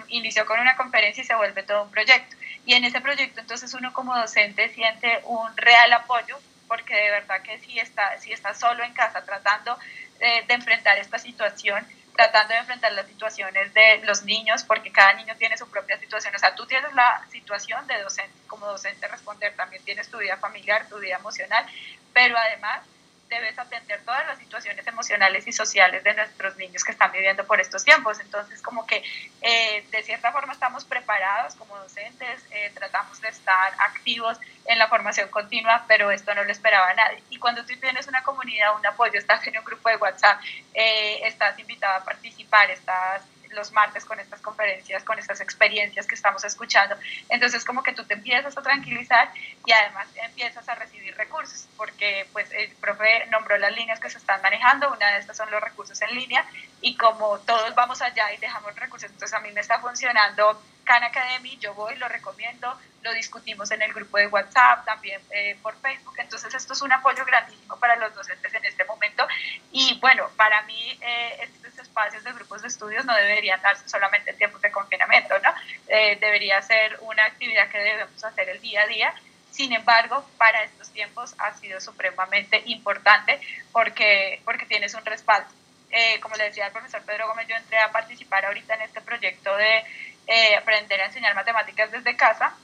inició 0.09 0.46
con 0.46 0.61
una 0.61 0.76
conferencia 0.76 1.22
y 1.22 1.26
se 1.26 1.35
vuelve 1.35 1.62
todo 1.62 1.83
un 1.83 1.90
proyecto. 1.90 2.37
Y 2.64 2.74
en 2.74 2.85
ese 2.85 3.00
proyecto 3.00 3.40
entonces 3.40 3.74
uno 3.74 3.92
como 3.92 4.16
docente 4.16 4.68
siente 4.68 5.20
un 5.24 5.57
real 5.57 5.92
apoyo, 5.92 6.38
porque 6.68 6.94
de 6.94 7.11
verdad 7.11 7.42
que 7.42 7.59
si 7.59 7.78
está, 7.78 8.18
si 8.18 8.33
está 8.33 8.54
solo 8.54 8.85
en 8.85 8.94
casa 8.94 9.24
tratando 9.24 9.78
de 10.18 10.54
enfrentar 10.54 10.96
esta 10.96 11.18
situación, 11.18 11.87
tratando 12.14 12.55
de 12.55 12.61
enfrentar 12.61 12.92
las 12.92 13.07
situaciones 13.07 13.74
de 13.74 14.00
los 14.05 14.22
niños, 14.22 14.64
porque 14.64 14.92
cada 14.92 15.14
niño 15.14 15.35
tiene 15.37 15.57
su 15.57 15.68
propia 15.68 15.98
situación. 15.98 16.35
O 16.35 16.38
sea, 16.38 16.55
tú 16.55 16.66
tienes 16.66 16.92
la 16.94 17.24
situación 17.31 17.87
de 17.87 18.00
docente, 18.03 18.33
como 18.46 18.66
docente 18.66 19.09
responder, 19.09 19.55
también 19.57 19.83
tienes 19.85 20.09
tu 20.09 20.18
vida 20.18 20.37
familiar, 20.37 20.88
tu 20.88 20.98
vida 20.98 21.16
emocional, 21.16 21.66
pero 22.12 22.37
además 22.38 22.81
debes 23.35 23.59
atender 23.59 24.01
todas 24.05 24.27
las 24.27 24.38
situaciones 24.38 24.87
emocionales 24.87 25.47
y 25.47 25.53
sociales 25.53 26.05
de 26.05 26.14
nuestros 26.14 26.57
niños 26.57 26.85
que 26.85 26.92
están 26.92 27.11
viviendo 27.12 27.44
por 27.44 27.61
estos 27.61 27.85
tiempos. 27.85 28.20
Entonces, 28.20 28.62
como 28.62 28.87
que 28.87 29.03
eh, 29.42 29.85
de 29.90 30.03
cierta 30.03 30.33
forma 30.33 30.53
estamos 30.53 30.85
preparados 30.85 31.55
como 31.57 31.77
docentes, 31.77 32.44
eh, 32.51 32.70
tratamos 32.75 33.20
de 33.20 33.29
estar 33.29 33.75
activos 33.79 34.38
en 34.66 34.79
la 34.79 34.88
formación 34.88 35.29
continua, 35.29 35.85
pero 35.88 36.11
esto 36.11 36.35
no 36.35 36.44
lo 36.44 36.53
esperaba 36.53 36.94
nadie. 36.94 37.23
Y 37.31 37.38
cuando 37.38 37.64
tú 37.64 37.75
tienes 37.81 38.07
una 38.07 38.23
comunidad, 38.23 38.77
un 38.77 38.87
apoyo, 38.87 39.18
estás 39.18 39.47
en 39.47 39.59
un 39.59 39.64
grupo 39.64 39.88
de 39.88 39.97
WhatsApp, 39.97 40.40
eh, 40.73 41.20
estás 41.25 41.59
invitado 41.59 41.97
a 41.97 42.05
participar, 42.05 42.70
estás 42.70 43.23
los 43.55 43.73
martes 43.73 44.05
con 44.05 44.21
estas 44.21 44.40
conferencias, 44.40 45.03
con 45.05 45.19
estas 45.19 45.40
experiencias 45.40 46.07
que 46.07 46.14
estamos 46.14 46.45
escuchando. 46.45 46.97
Entonces 47.29 47.64
como 47.64 47.83
que 47.83 47.93
tú 47.93 48.05
te 48.05 48.14
empiezas 48.14 48.57
a 48.57 48.62
tranquilizar 48.62 49.31
y 49.64 49.73
además 49.73 50.09
empiezas 50.23 50.69
a 50.69 50.75
recibir 50.75 51.17
recursos, 51.17 51.67
porque 51.77 52.27
pues 52.33 52.51
el 52.53 52.71
profe 52.77 53.27
nombró 53.31 53.57
las 53.59 53.73
líneas 53.73 54.01
que 54.01 54.11
se 54.11 54.19
están 54.19 54.43
manejando, 54.43 54.93
una 54.93 55.12
de 55.12 55.19
estas 55.19 55.37
son 55.37 55.51
los 55.51 55.61
recursos 55.61 56.01
en 56.03 56.14
línea 56.14 56.45
y 56.81 56.97
como 56.97 57.38
todos 57.40 57.75
vamos 57.75 58.03
allá 58.03 58.33
y 58.33 58.38
dejamos 58.38 58.75
recursos, 58.77 59.11
entonces 59.11 59.35
a 59.35 59.40
mí 59.40 59.51
me 59.53 59.61
está 59.61 59.79
funcionando 59.79 60.61
Khan 60.85 61.03
Academy, 61.03 61.57
yo 61.59 61.75
voy, 61.75 61.97
lo 61.97 62.09
recomiendo, 62.09 62.79
lo 63.03 63.12
discutimos 63.12 63.70
en 63.70 63.83
el 63.83 63.92
grupo 63.92 64.16
de 64.16 64.27
WhatsApp, 64.27 64.85
también 64.85 65.20
eh, 65.31 65.57
por 65.62 65.77
Facebook, 65.81 66.14
entonces 66.18 66.55
esto 66.55 66.73
es 66.73 66.83
un 66.83 66.92
apoyo 66.92 67.25
grandísimo 67.25 67.77
para 67.79 67.97
los 67.97 68.14
docentes 68.14 68.53
en 68.55 68.64
este 68.64 68.85
momento 68.85 69.27
y 69.73 69.99
bueno, 70.01 70.29
para 70.37 70.62
mí 70.62 70.99
eh, 71.01 71.38
estos 71.42 71.79
espacios 71.79 72.25
de 72.25 72.33
grupos 72.33 72.62
de 72.62 72.68
estudios 72.68 73.05
no 73.05 73.14
deberían 73.14 73.61
darse 73.61 73.88
solamente 73.88 74.31
en 74.31 74.38
tiempos 74.38 74.61
de 74.62 74.70
confinamiento, 74.70 75.35
¿no? 75.40 75.55
Eh, 75.88 76.16
debería 76.20 76.61
ser 76.62 76.99
una 77.03 77.25
actividad 77.27 77.68
que 77.68 77.79
debemos 77.79 78.25
hacer 78.25 78.49
el 78.49 78.61
día 78.61 78.83
a 78.83 78.87
día. 78.87 79.14
Sin 79.51 79.73
embargo, 79.73 80.29
para 80.38 80.64
estos 80.64 80.90
tiempos 80.90 81.35
ha 81.38 81.55
sido 81.55 81.81
supremamente 81.81 82.62
importante 82.66 83.40
porque, 83.70 84.40
porque 84.44 84.66
tienes 84.66 84.94
un 84.94 85.05
respaldo. 85.05 85.49
como 86.20 86.35
le 86.35 86.44
decía 86.44 86.66
el 86.66 86.73
profesor 86.73 87.03
Pedro 87.03 87.29
Gómez, 87.29 87.47
yo 87.47 87.55
entré 87.55 87.79
a 87.79 87.92
participar 87.92 88.44
ahorita 88.47 88.75
en 88.75 88.83
este 88.83 89.01
proyecto 89.01 89.57
de 89.57 89.85
eh, 90.26 90.56
aprender 90.56 91.00
a 91.00 91.06
enseñar 91.06 91.34
matemáticas 91.34 91.90
desde 91.90 92.16
casa. 92.16 92.54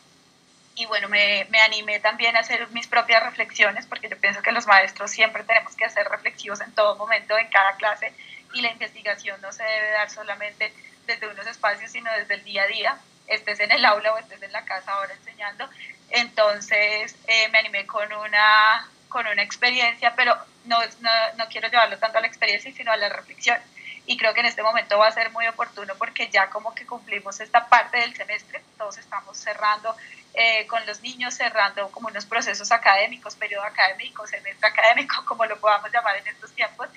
Y 0.76 0.86
bueno, 0.86 1.08
me, 1.08 1.46
me, 1.50 1.60
animé 1.60 2.00
también 2.00 2.36
a 2.36 2.40
hacer 2.40 2.66
mis 2.70 2.86
propias 2.86 3.22
reflexiones, 3.22 3.86
porque 3.86 4.08
yo 4.08 4.16
pienso 4.18 4.40
que 4.40 4.52
los 4.52 4.66
maestros 4.66 5.10
siempre 5.10 5.44
tenemos 5.44 5.76
que 5.76 5.88
ser 5.90 6.08
reflexivos 6.08 6.60
en 6.60 6.72
todo 6.72 6.96
momento, 6.96 7.36
en 7.36 7.48
cada 7.48 7.74
clase, 7.76 8.14
y 8.54 8.62
la 8.62 8.70
investigación 8.70 9.40
no 9.42 9.52
se 9.52 9.62
debe 9.62 9.90
dar 9.90 10.10
solamente 10.10 10.72
desde 11.06 11.28
unos 11.28 11.46
espacios, 11.46 11.90
sino 11.90 12.10
desde 12.12 12.34
el 12.34 12.44
día 12.44 12.62
a 12.62 12.66
día, 12.66 12.98
estés 13.26 13.60
en 13.60 13.72
el 13.72 13.84
aula 13.84 14.14
o 14.14 14.18
estés 14.18 14.42
en 14.42 14.52
la 14.52 14.64
casa 14.64 14.92
ahora 14.92 15.12
enseñando. 15.14 15.68
Entonces 16.10 17.16
eh, 17.26 17.48
me 17.50 17.58
animé 17.58 17.86
con 17.86 18.12
una, 18.12 18.88
con 19.08 19.26
una 19.26 19.42
experiencia, 19.42 20.14
pero 20.16 20.36
no, 20.64 20.78
no, 21.00 21.10
no 21.36 21.46
quiero 21.48 21.68
llevarlo 21.68 21.98
tanto 21.98 22.18
a 22.18 22.20
la 22.20 22.26
experiencia, 22.26 22.72
sino 22.72 22.90
a 22.90 22.96
la 22.96 23.08
reflexión 23.08 23.58
y 24.06 24.16
creo 24.16 24.34
que 24.34 24.40
en 24.40 24.46
este 24.46 24.62
momento 24.62 24.98
va 24.98 25.08
a 25.08 25.12
ser 25.12 25.30
muy 25.30 25.46
oportuno 25.46 25.94
porque 25.96 26.28
ya 26.28 26.50
como 26.50 26.74
que 26.74 26.86
cumplimos 26.86 27.40
esta 27.40 27.68
parte 27.68 27.98
del 27.98 28.14
semestre, 28.14 28.62
todos 28.76 28.98
estamos 28.98 29.36
cerrando 29.36 29.94
eh, 30.34 30.66
con 30.66 30.84
los 30.86 31.00
niños, 31.00 31.34
cerrando 31.34 31.90
como 31.90 32.08
unos 32.08 32.24
procesos 32.24 32.70
académicos, 32.72 33.34
periodo 33.36 33.64
académico, 33.64 34.26
semestre 34.26 34.68
académico, 34.68 35.24
como 35.26 35.44
lo 35.44 35.58
podamos 35.58 35.92
llamar 35.92 36.16
en 36.16 36.26
estos 36.28 36.52
tiempos, 36.52 36.88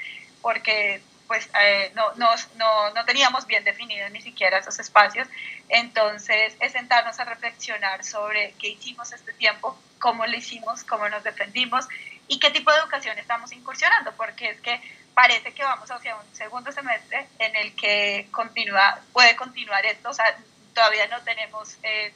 porque 0.41 1.01
pues 1.27 1.49
eh, 1.59 1.91
no, 1.95 2.13
no, 2.15 2.29
no, 2.57 2.91
no, 2.91 3.05
teníamos 3.05 3.47
bien 3.47 3.63
definidos 3.63 4.11
ni 4.11 4.21
siquiera 4.21 4.59
esos 4.59 4.77
espacios. 4.79 5.27
Entonces, 5.69 6.55
es 6.59 6.71
sentarnos 6.73 7.19
a 7.19 7.25
reflexionar 7.25 8.03
sobre 8.03 8.53
qué 8.59 8.69
hicimos 8.69 9.11
este 9.13 9.33
tiempo, 9.33 9.77
cómo 9.99 10.25
lo 10.27 10.35
hicimos, 10.35 10.83
cómo 10.83 11.07
nos 11.09 11.23
defendimos 11.23 11.87
y 12.27 12.39
qué 12.39 12.51
tipo 12.51 12.71
de 12.71 12.79
educación 12.79 13.17
estamos 13.17 13.51
incursionando, 13.51 14.11
porque 14.15 14.49
es 14.49 14.61
que 14.61 14.81
parece 15.13 15.53
que 15.53 15.63
vamos 15.63 15.89
hacia 15.89 16.15
un 16.15 16.35
segundo 16.35 16.71
semestre 16.71 17.27
en 17.39 17.55
el 17.55 17.75
que 17.75 18.27
continúa, 18.31 18.99
puede 19.11 19.35
continuar 19.35 19.85
esto, 19.85 20.09
o 20.09 20.13
sea, 20.13 20.37
todavía 20.73 21.07
no 21.07 21.21
tenemos 21.21 21.77
eh, 21.83 22.13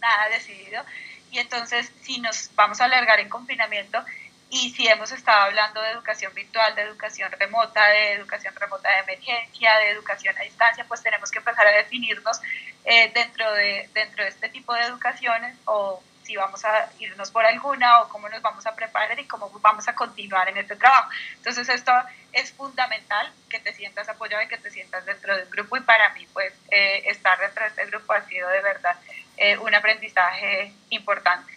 nada 0.00 0.28
decidido. 0.28 0.84
Y 1.30 1.38
entonces, 1.38 1.90
si 2.02 2.20
nos 2.20 2.50
vamos 2.54 2.80
a 2.80 2.84
alargar 2.84 3.20
en 3.20 3.28
confinamiento 3.28 4.04
y 4.48 4.70
si 4.70 4.86
hemos 4.86 5.10
estado 5.10 5.42
hablando 5.42 5.82
de 5.82 5.90
educación 5.90 6.32
virtual, 6.34 6.74
de 6.76 6.82
educación 6.82 7.32
remota, 7.32 7.84
de 7.88 8.12
educación 8.12 8.54
remota 8.54 8.88
de 8.90 8.98
emergencia, 9.00 9.76
de 9.78 9.90
educación 9.90 10.36
a 10.38 10.42
distancia, 10.42 10.84
pues 10.86 11.02
tenemos 11.02 11.30
que 11.30 11.38
empezar 11.38 11.66
a 11.66 11.72
definirnos 11.72 12.40
eh, 12.84 13.10
dentro, 13.12 13.52
de, 13.54 13.90
dentro 13.92 14.22
de 14.22 14.30
este 14.30 14.48
tipo 14.48 14.72
de 14.74 14.82
educaciones 14.82 15.56
o 15.64 16.00
si 16.26 16.36
vamos 16.36 16.64
a 16.64 16.90
irnos 16.98 17.30
por 17.30 17.44
alguna 17.46 18.00
o 18.00 18.08
cómo 18.08 18.28
nos 18.28 18.42
vamos 18.42 18.66
a 18.66 18.74
preparar 18.74 19.18
y 19.18 19.26
cómo 19.26 19.48
vamos 19.60 19.86
a 19.86 19.94
continuar 19.94 20.48
en 20.48 20.56
este 20.58 20.76
trabajo. 20.76 21.08
Entonces 21.34 21.68
esto 21.68 21.92
es 22.32 22.52
fundamental, 22.52 23.32
que 23.48 23.60
te 23.60 23.72
sientas 23.74 24.08
apoyado 24.08 24.42
y 24.42 24.48
que 24.48 24.58
te 24.58 24.70
sientas 24.70 25.04
dentro 25.06 25.36
de 25.36 25.44
un 25.44 25.50
grupo 25.50 25.76
y 25.76 25.80
para 25.80 26.12
mí 26.14 26.26
pues 26.32 26.52
eh, 26.70 27.04
estar 27.06 27.38
dentro 27.38 27.62
de 27.62 27.68
este 27.68 27.86
grupo 27.86 28.12
ha 28.12 28.26
sido 28.26 28.48
de 28.48 28.60
verdad 28.60 28.96
eh, 29.36 29.56
un 29.58 29.74
aprendizaje 29.74 30.72
importante. 30.90 31.56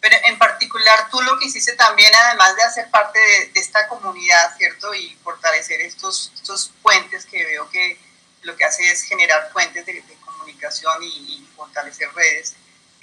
Pero 0.00 0.16
en 0.24 0.36
particular 0.36 1.08
tú 1.10 1.22
lo 1.22 1.38
que 1.38 1.46
hiciste 1.46 1.72
también, 1.76 2.12
además 2.14 2.54
de 2.56 2.62
hacer 2.62 2.90
parte 2.90 3.18
de, 3.18 3.58
esta 3.58 3.88
comunidad, 3.88 4.54
¿cierto? 4.58 4.94
Y 4.94 5.16
fortalecer 5.24 5.80
estos, 5.80 6.30
estos 6.34 6.70
puentes 6.82 7.24
que 7.24 7.42
veo 7.42 7.70
que 7.70 7.98
lo 8.42 8.54
que 8.54 8.64
hace 8.64 8.82
es 8.90 9.02
generar 9.04 9.50
puentes 9.50 9.86
de, 9.86 10.04
comunicación 10.22 11.02
y, 11.02 11.06
y 11.06 11.50
fortalecer 11.56 12.12
redes 12.12 12.54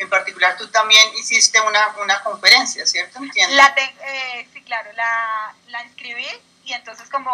en 0.02 0.10
particular, 0.10 0.58
tú 0.58 0.68
también 0.70 1.14
hiciste 1.20 1.62
una, 1.62 1.96
una 2.02 2.24
conferencia, 2.24 2.86
¿cierto? 2.88 3.20
La 3.52 3.74
eh, 3.78 4.48
sí, 4.52 4.64
claro, 4.64 4.92
la, 4.94 5.54
la, 5.68 5.84
inscribí 5.84 6.28
y 6.64 6.74
entonces 6.74 7.08
como 7.10 7.32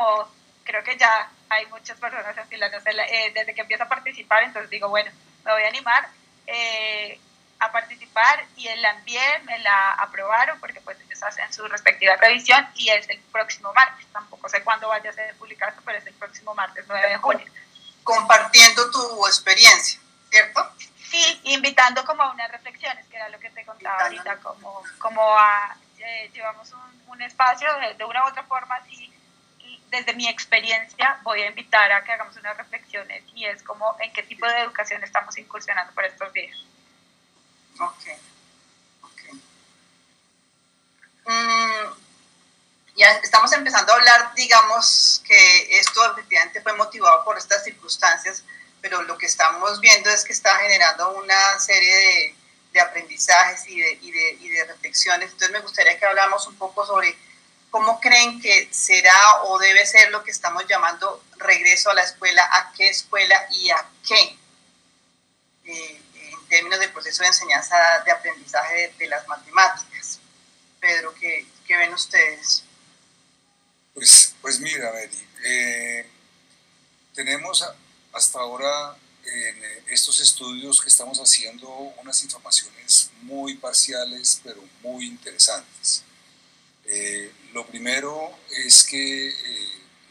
creo 0.65 0.83
que 0.83 0.97
ya 0.97 1.31
hay 1.47 1.65
muchas 1.67 1.97
personas 1.97 2.37
así, 2.37 2.55
eh, 2.55 3.31
desde 3.33 3.55
que 3.55 3.61
empiezo 3.61 3.85
a 3.85 3.87
participar, 3.87 4.43
entonces 4.43 4.69
digo, 4.69 4.89
bueno, 4.89 5.09
me 5.45 5.51
voy 5.53 5.63
a 5.63 5.69
animar 5.69 6.09
eh, 6.45 7.17
a 7.59 7.71
participar 7.71 8.45
y 8.57 8.67
la 8.75 8.91
envié, 8.91 9.39
me 9.45 9.59
la 9.59 9.93
aprobaron 9.93 10.59
porque 10.59 10.81
pues 10.81 10.99
ellos 10.99 11.23
hacen 11.23 11.51
su 11.53 11.65
respectiva 11.69 12.17
revisión 12.17 12.67
y 12.75 12.89
es 12.89 13.07
el 13.07 13.19
próximo 13.31 13.71
martes, 13.73 14.05
tampoco 14.11 14.49
sé 14.49 14.61
cuándo 14.61 14.89
vaya 14.89 15.09
a 15.09 15.13
ser 15.13 15.33
publicado, 15.35 15.81
pero 15.85 15.99
es 15.99 16.05
el 16.05 16.13
próximo 16.15 16.53
martes 16.53 16.83
9 16.85 17.09
de 17.09 17.17
junio. 17.17 17.47
Compartiendo 18.03 18.91
tu 18.91 19.25
experiencia, 19.25 20.01
¿cierto? 20.29 20.69
Sí, 21.17 21.41
invitando 21.45 22.05
como 22.05 22.21
a 22.21 22.31
unas 22.31 22.51
reflexiones, 22.51 23.07
que 23.07 23.15
era 23.15 23.29
lo 23.29 23.39
que 23.39 23.49
te 23.49 23.65
contaba 23.65 24.03
ahorita, 24.03 24.37
como, 24.37 24.83
como 24.99 25.21
a, 25.37 25.75
eh, 25.97 26.29
llevamos 26.31 26.71
un, 26.71 27.01
un 27.07 27.21
espacio 27.23 27.67
de, 27.97 28.05
una 28.05 28.23
u 28.23 28.27
otra 28.27 28.43
forma, 28.43 28.75
así, 28.75 29.11
desde 29.89 30.13
mi 30.13 30.27
experiencia 30.27 31.19
voy 31.23 31.41
a 31.41 31.47
invitar 31.47 31.91
a 31.91 32.03
que 32.03 32.11
hagamos 32.11 32.35
unas 32.37 32.55
reflexiones 32.57 33.23
y 33.33 33.45
es 33.45 33.63
como 33.63 33.95
en 33.99 34.11
qué 34.13 34.21
tipo 34.23 34.45
de 34.45 34.59
educación 34.59 35.03
estamos 35.03 35.37
incursionando 35.37 35.91
por 35.93 36.05
estos 36.05 36.31
días. 36.33 36.57
Ok, 37.79 38.03
ok. 39.01 39.21
Mm, 41.25 41.93
ya 42.95 43.11
estamos 43.23 43.51
empezando 43.53 43.91
a 43.91 43.95
hablar, 43.95 44.33
digamos, 44.35 45.23
que 45.25 45.79
esto 45.79 46.11
efectivamente 46.11 46.61
fue 46.61 46.73
motivado 46.73 47.23
por 47.23 47.37
estas 47.37 47.63
circunstancias, 47.63 48.43
pero 48.87 49.03
lo 49.03 49.17
que 49.17 49.25
estamos 49.25 49.81
viendo 49.81 50.09
es 50.09 50.23
que 50.23 50.31
está 50.31 50.55
generando 50.59 51.11
una 51.17 51.59
serie 51.59 51.93
de, 51.93 52.35
de 52.71 52.79
aprendizajes 52.79 53.67
y 53.67 53.81
de, 53.81 54.65
reflexiones. 54.65 55.31
Entonces 55.31 55.51
me 55.51 55.59
gustaría 55.59 55.99
que 55.99 56.05
habláramos 56.05 56.47
un 56.47 56.55
poco 56.55 56.85
sobre 56.85 57.15
cómo 57.69 57.99
creen 57.99 58.39
que 58.39 58.69
será 58.71 59.43
o 59.43 59.59
debe 59.59 59.85
ser 59.85 60.09
lo 60.11 60.23
que 60.23 60.31
estamos 60.31 60.65
llamando 60.67 61.21
regreso 61.37 61.89
a 61.89 61.95
la 61.95 62.03
escuela, 62.03 62.43
a 62.43 62.71
qué 62.73 62.89
escuela 62.89 63.47
y 63.51 63.69
a 63.71 63.85
qué, 64.07 64.37
eh, 65.65 66.01
en 66.13 66.47
términos 66.47 66.79
del 66.79 66.91
proceso 66.91 67.23
de 67.23 67.27
enseñanza 67.27 67.75
de 68.05 68.11
aprendizaje 68.11 68.93
de, 68.97 69.07
las 69.07 69.27
matemáticas. 69.27 70.19
Pedro, 70.79 71.13
¿qué, 71.15 71.45
¿qué, 71.65 71.75
ven 71.75 71.93
ustedes? 71.93 72.63
Pues, 73.93 74.33
pues 74.41 74.59
mira, 74.61 74.91
Mary, 74.93 75.27
eh, 75.43 76.09
tenemos 77.13 77.67
hasta 78.17 78.39
ahora 78.39 78.97
en 79.25 79.63
eh, 79.63 79.83
estos 79.91 80.19
estudios 80.19 80.81
que 80.81 80.89
estamos 80.89 81.19
haciendo 81.19 81.69
unas 82.01 82.23
informaciones 82.23 83.11
muy 83.21 83.55
parciales, 83.55 84.41
pero 84.43 84.63
muy 84.81 85.05
interesantes. 85.05 86.03
Eh, 86.85 87.31
lo 87.53 87.67
primero 87.67 88.35
es 88.65 88.83
que 88.83 89.29
eh, 89.29 89.33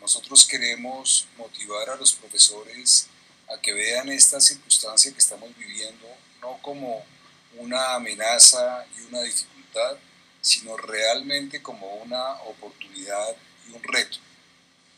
nosotros 0.00 0.46
queremos 0.46 1.26
motivar 1.36 1.90
a 1.90 1.96
los 1.96 2.12
profesores 2.12 3.08
a 3.52 3.60
que 3.60 3.72
vean 3.72 4.08
esta 4.08 4.40
circunstancia 4.40 5.12
que 5.12 5.18
estamos 5.18 5.56
viviendo 5.56 6.06
no 6.40 6.58
como 6.62 7.04
una 7.56 7.94
amenaza 7.94 8.86
y 8.96 9.00
una 9.06 9.22
dificultad, 9.22 9.96
sino 10.40 10.76
realmente 10.76 11.60
como 11.60 11.92
una 11.96 12.34
oportunidad 12.42 13.34
y 13.68 13.72
un 13.72 13.82
reto. 13.82 14.18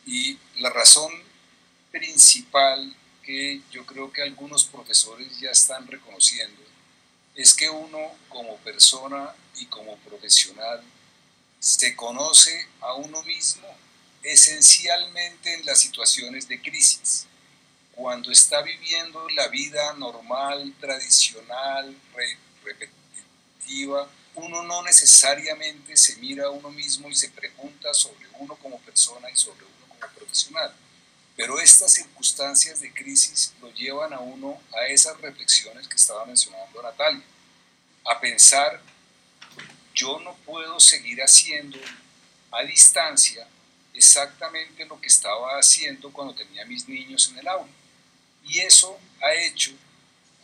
Y 0.04 0.38
la 0.56 0.70
razón 0.70 1.27
principal 1.90 2.94
que 3.22 3.60
yo 3.70 3.84
creo 3.84 4.12
que 4.12 4.22
algunos 4.22 4.64
profesores 4.64 5.38
ya 5.38 5.50
están 5.50 5.86
reconociendo 5.86 6.62
es 7.34 7.54
que 7.54 7.68
uno 7.68 7.98
como 8.28 8.56
persona 8.58 9.34
y 9.56 9.66
como 9.66 9.96
profesional 9.98 10.82
se 11.60 11.94
conoce 11.94 12.66
a 12.80 12.94
uno 12.94 13.22
mismo 13.22 13.68
esencialmente 14.22 15.54
en 15.54 15.64
las 15.64 15.80
situaciones 15.80 16.48
de 16.48 16.60
crisis. 16.60 17.26
Cuando 17.92 18.30
está 18.30 18.62
viviendo 18.62 19.28
la 19.30 19.48
vida 19.48 19.92
normal, 19.94 20.74
tradicional, 20.80 21.96
repetitiva, 22.64 24.08
uno 24.34 24.62
no 24.62 24.82
necesariamente 24.82 25.96
se 25.96 26.16
mira 26.16 26.46
a 26.46 26.50
uno 26.50 26.70
mismo 26.70 27.08
y 27.08 27.14
se 27.14 27.30
pregunta 27.30 27.92
sobre 27.94 28.26
uno 28.38 28.56
como 28.56 28.78
persona 28.80 29.30
y 29.30 29.36
sobre 29.36 29.64
uno 29.64 29.86
como 29.88 30.12
profesional 30.14 30.74
pero 31.38 31.60
estas 31.60 31.92
circunstancias 31.92 32.80
de 32.80 32.92
crisis 32.92 33.54
lo 33.60 33.72
llevan 33.72 34.12
a 34.12 34.18
uno 34.18 34.60
a 34.76 34.88
esas 34.88 35.20
reflexiones 35.20 35.86
que 35.86 35.94
estaba 35.94 36.26
mencionando 36.26 36.82
Natalia, 36.82 37.22
a 38.06 38.20
pensar, 38.20 38.82
yo 39.94 40.18
no 40.18 40.34
puedo 40.44 40.80
seguir 40.80 41.20
haciendo 41.20 41.78
a 42.50 42.64
distancia 42.64 43.46
exactamente 43.94 44.84
lo 44.86 45.00
que 45.00 45.06
estaba 45.06 45.56
haciendo 45.60 46.12
cuando 46.12 46.34
tenía 46.34 46.66
mis 46.66 46.88
niños 46.88 47.28
en 47.28 47.38
el 47.38 47.46
aula. 47.46 47.70
Y 48.42 48.58
eso 48.58 48.98
ha 49.22 49.32
hecho 49.32 49.70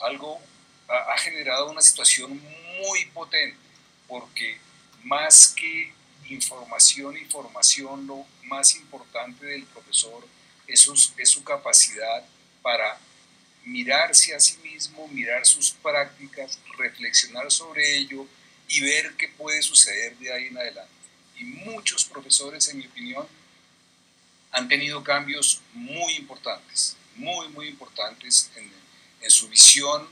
algo, 0.01 0.41
ha, 0.87 1.19
generado 1.19 1.73
una 1.73 1.83
situación 1.83 2.41
muy 2.81 3.05
potente, 3.07 3.59
porque 4.07 4.61
más 5.03 5.49
que 5.49 5.93
información 6.29 7.17
y 7.17 7.25
formación, 7.25 8.07
lo 8.07 8.25
más 8.45 8.77
importante 8.77 9.45
del 9.45 9.65
profesor 9.65 10.25
es 10.67 10.81
su, 10.81 11.45
capacidad 11.45 12.25
para 12.63 12.99
mirarse 13.65 14.35
a 14.35 14.41
sí 14.41 14.57
mismo, 14.63 15.09
mirar 15.09 15.47
sus 15.47 15.71
prácticas, 15.71 16.59
reflexionar 16.79 17.51
sobre 17.51 17.97
ello 17.97 18.27
y 18.69 18.81
ver 18.81 19.15
qué 19.17 19.29
puede 19.29 19.63
suceder 19.63 20.17
de 20.19 20.33
ahí 20.33 20.47
en 20.47 20.59
adelante. 20.59 20.93
Y 21.39 21.45
muchos 21.45 22.05
profesores, 22.05 22.69
en 22.69 22.79
mi 22.79 22.87
opinión, 22.87 23.27
han 24.51 24.69
tenido 24.69 25.03
cambios 25.03 25.61
muy 25.73 26.15
importantes, 26.15 26.97
muy, 27.17 27.49
muy 27.49 27.69
importantes 27.69 28.51
en, 28.57 28.71
en 29.21 29.31
su 29.31 29.49
visión 29.49 30.09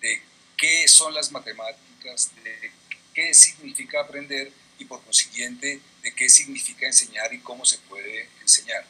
de 0.00 0.22
qué 0.56 0.86
son 0.86 1.12
las 1.14 1.32
matemáticas, 1.32 2.30
de 2.44 2.70
qué 3.14 3.34
significa 3.34 4.00
aprender 4.00 4.52
y 4.78 4.84
por 4.84 5.02
consiguiente 5.02 5.80
de 6.02 6.14
qué 6.14 6.28
significa 6.28 6.86
enseñar 6.86 7.32
y 7.32 7.40
cómo 7.40 7.64
se 7.64 7.78
puede 7.78 8.28
enseñar. 8.40 8.84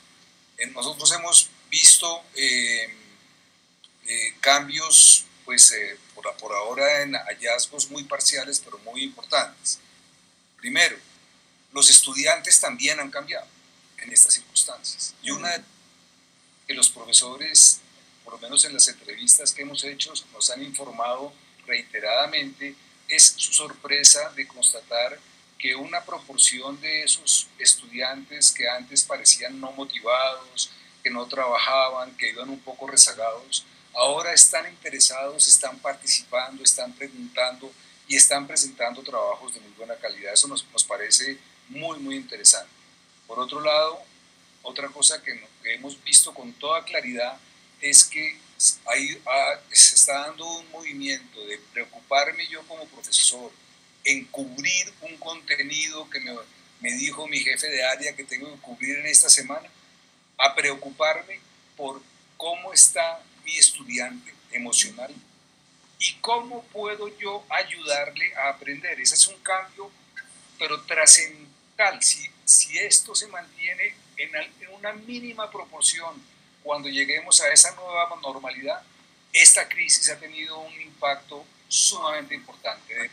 Nosotros 0.68 1.10
hemos 1.12 1.48
visto 1.70 2.22
eh, 2.34 2.94
eh, 4.06 4.34
cambios, 4.40 5.24
pues 5.44 5.72
eh, 5.72 5.98
por, 6.14 6.34
por, 6.36 6.52
ahora 6.52 7.02
en 7.02 7.14
hallazgos 7.14 7.90
muy 7.90 8.04
parciales, 8.04 8.60
pero 8.60 8.78
muy 8.78 9.02
importantes. 9.02 9.78
Primero, 10.58 10.96
los 11.72 11.88
estudiantes 11.88 12.60
también 12.60 13.00
han 13.00 13.10
cambiado 13.10 13.46
en 13.98 14.12
estas 14.12 14.34
circunstancias. 14.34 15.14
Y 15.22 15.30
una 15.30 15.50
que 16.66 16.74
los 16.74 16.90
profesores, 16.90 17.80
por 18.24 18.34
lo 18.34 18.38
menos 18.40 18.64
en 18.64 18.74
las 18.74 18.86
entrevistas 18.88 19.52
que 19.52 19.62
hemos 19.62 19.82
hecho, 19.84 20.12
nos 20.32 20.50
han 20.50 20.62
informado 20.62 21.32
reiteradamente, 21.66 22.74
es 23.08 23.34
su 23.36 23.52
sorpresa 23.52 24.30
de 24.36 24.46
constatar 24.46 25.18
que 25.60 25.74
una 25.74 26.02
proporción 26.04 26.80
de 26.80 27.02
esos 27.04 27.46
estudiantes 27.58 28.50
que 28.52 28.68
antes 28.68 29.04
parecían 29.04 29.60
no 29.60 29.72
motivados, 29.72 30.70
que 31.02 31.10
no 31.10 31.26
trabajaban, 31.26 32.16
que 32.16 32.30
iban 32.30 32.48
un 32.48 32.60
poco 32.60 32.86
rezagados, 32.86 33.64
ahora 33.94 34.32
están 34.32 34.68
interesados, 34.68 35.46
están 35.46 35.78
participando, 35.78 36.62
están 36.62 36.92
preguntando 36.92 37.70
y 38.08 38.16
están 38.16 38.46
presentando 38.46 39.02
trabajos 39.02 39.54
de 39.54 39.60
muy 39.60 39.72
buena 39.72 39.96
calidad. 39.96 40.32
Eso 40.32 40.48
nos, 40.48 40.66
nos 40.72 40.84
parece 40.84 41.38
muy, 41.68 41.98
muy 41.98 42.16
interesante. 42.16 42.72
Por 43.26 43.38
otro 43.38 43.60
lado, 43.60 44.02
otra 44.62 44.88
cosa 44.88 45.22
que, 45.22 45.40
hemos 45.64 46.02
visto 46.02 46.32
con 46.34 46.52
toda 46.54 46.84
claridad 46.84 47.38
es 47.80 48.04
que 48.04 48.38
ahí 48.86 49.22
ah, 49.26 49.60
se 49.70 49.94
está 49.94 50.26
dando 50.26 50.46
un 50.46 50.70
movimiento 50.70 51.44
de 51.46 51.58
preocuparme 51.72 52.46
yo 52.48 52.62
como 52.66 52.84
profesor 52.86 53.50
en 54.10 54.24
cubrir 54.26 54.92
un 55.02 55.16
contenido 55.16 56.08
que 56.10 56.20
me, 56.20 56.32
me 56.80 56.92
dijo 56.92 57.26
mi 57.28 57.38
jefe 57.38 57.68
de 57.68 57.84
área 57.84 58.16
que 58.16 58.24
tengo 58.24 58.52
que 58.54 58.60
cubrir 58.60 58.98
en 58.98 59.06
esta 59.06 59.28
semana, 59.28 59.68
a 60.38 60.54
preocuparme 60.54 61.40
por 61.76 62.02
cómo 62.36 62.72
está 62.72 63.22
mi 63.44 63.56
estudiante 63.56 64.32
emocional 64.52 65.14
y 65.98 66.14
cómo 66.20 66.62
puedo 66.64 67.08
yo 67.18 67.44
ayudarle 67.50 68.34
a 68.34 68.48
aprender. 68.48 68.98
Ese 69.00 69.14
es 69.14 69.26
un 69.26 69.38
cambio, 69.42 69.90
pero 70.58 70.82
trascendental. 70.84 72.02
Si, 72.02 72.28
si 72.44 72.78
esto 72.78 73.14
se 73.14 73.28
mantiene 73.28 73.94
en, 74.16 74.30
una 74.72 74.92
mínima 74.94 75.50
proporción 75.50 76.22
cuando 76.62 76.88
lleguemos 76.88 77.40
a 77.40 77.52
esa 77.52 77.74
nueva 77.74 78.08
normalidad, 78.22 78.82
esta 79.32 79.68
crisis 79.68 80.08
ha 80.08 80.18
tenido 80.18 80.58
un 80.58 80.80
impacto 80.80 81.44
sumamente 81.68 82.34
importante 82.34 82.94
de, 82.94 83.10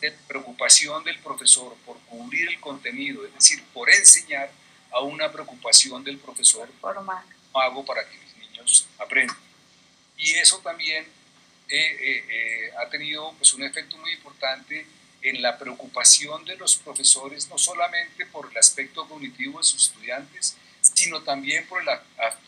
de 0.00 0.12
preocupación 0.26 1.02
del 1.04 1.18
profesor 1.20 1.74
por 1.86 1.98
cubrir 2.00 2.48
el 2.48 2.60
contenido, 2.60 3.24
es 3.26 3.34
decir, 3.34 3.62
por 3.72 3.90
enseñar 3.90 4.50
a 4.90 5.00
una 5.00 5.30
preocupación 5.30 6.02
del 6.04 6.18
profesor 6.18 6.68
hago 7.54 7.84
para 7.84 8.08
que 8.08 8.16
mis 8.18 8.36
niños 8.36 8.86
aprendan. 8.98 9.36
Y 10.16 10.32
eso 10.32 10.58
también 10.58 11.04
eh, 11.68 11.96
eh, 12.00 12.24
eh, 12.28 12.70
ha 12.78 12.88
tenido 12.88 13.32
pues, 13.34 13.52
un 13.54 13.62
efecto 13.62 13.96
muy 13.98 14.12
importante 14.12 14.86
en 15.22 15.42
la 15.42 15.58
preocupación 15.58 16.44
de 16.44 16.56
los 16.56 16.76
profesores, 16.76 17.48
no 17.48 17.58
solamente 17.58 18.26
por 18.26 18.50
el 18.50 18.56
aspecto 18.56 19.08
cognitivo 19.08 19.58
de 19.58 19.64
sus 19.64 19.88
estudiantes, 19.88 20.56
sino 20.80 21.22
también 21.22 21.66
por 21.66 21.84
la, 21.84 22.02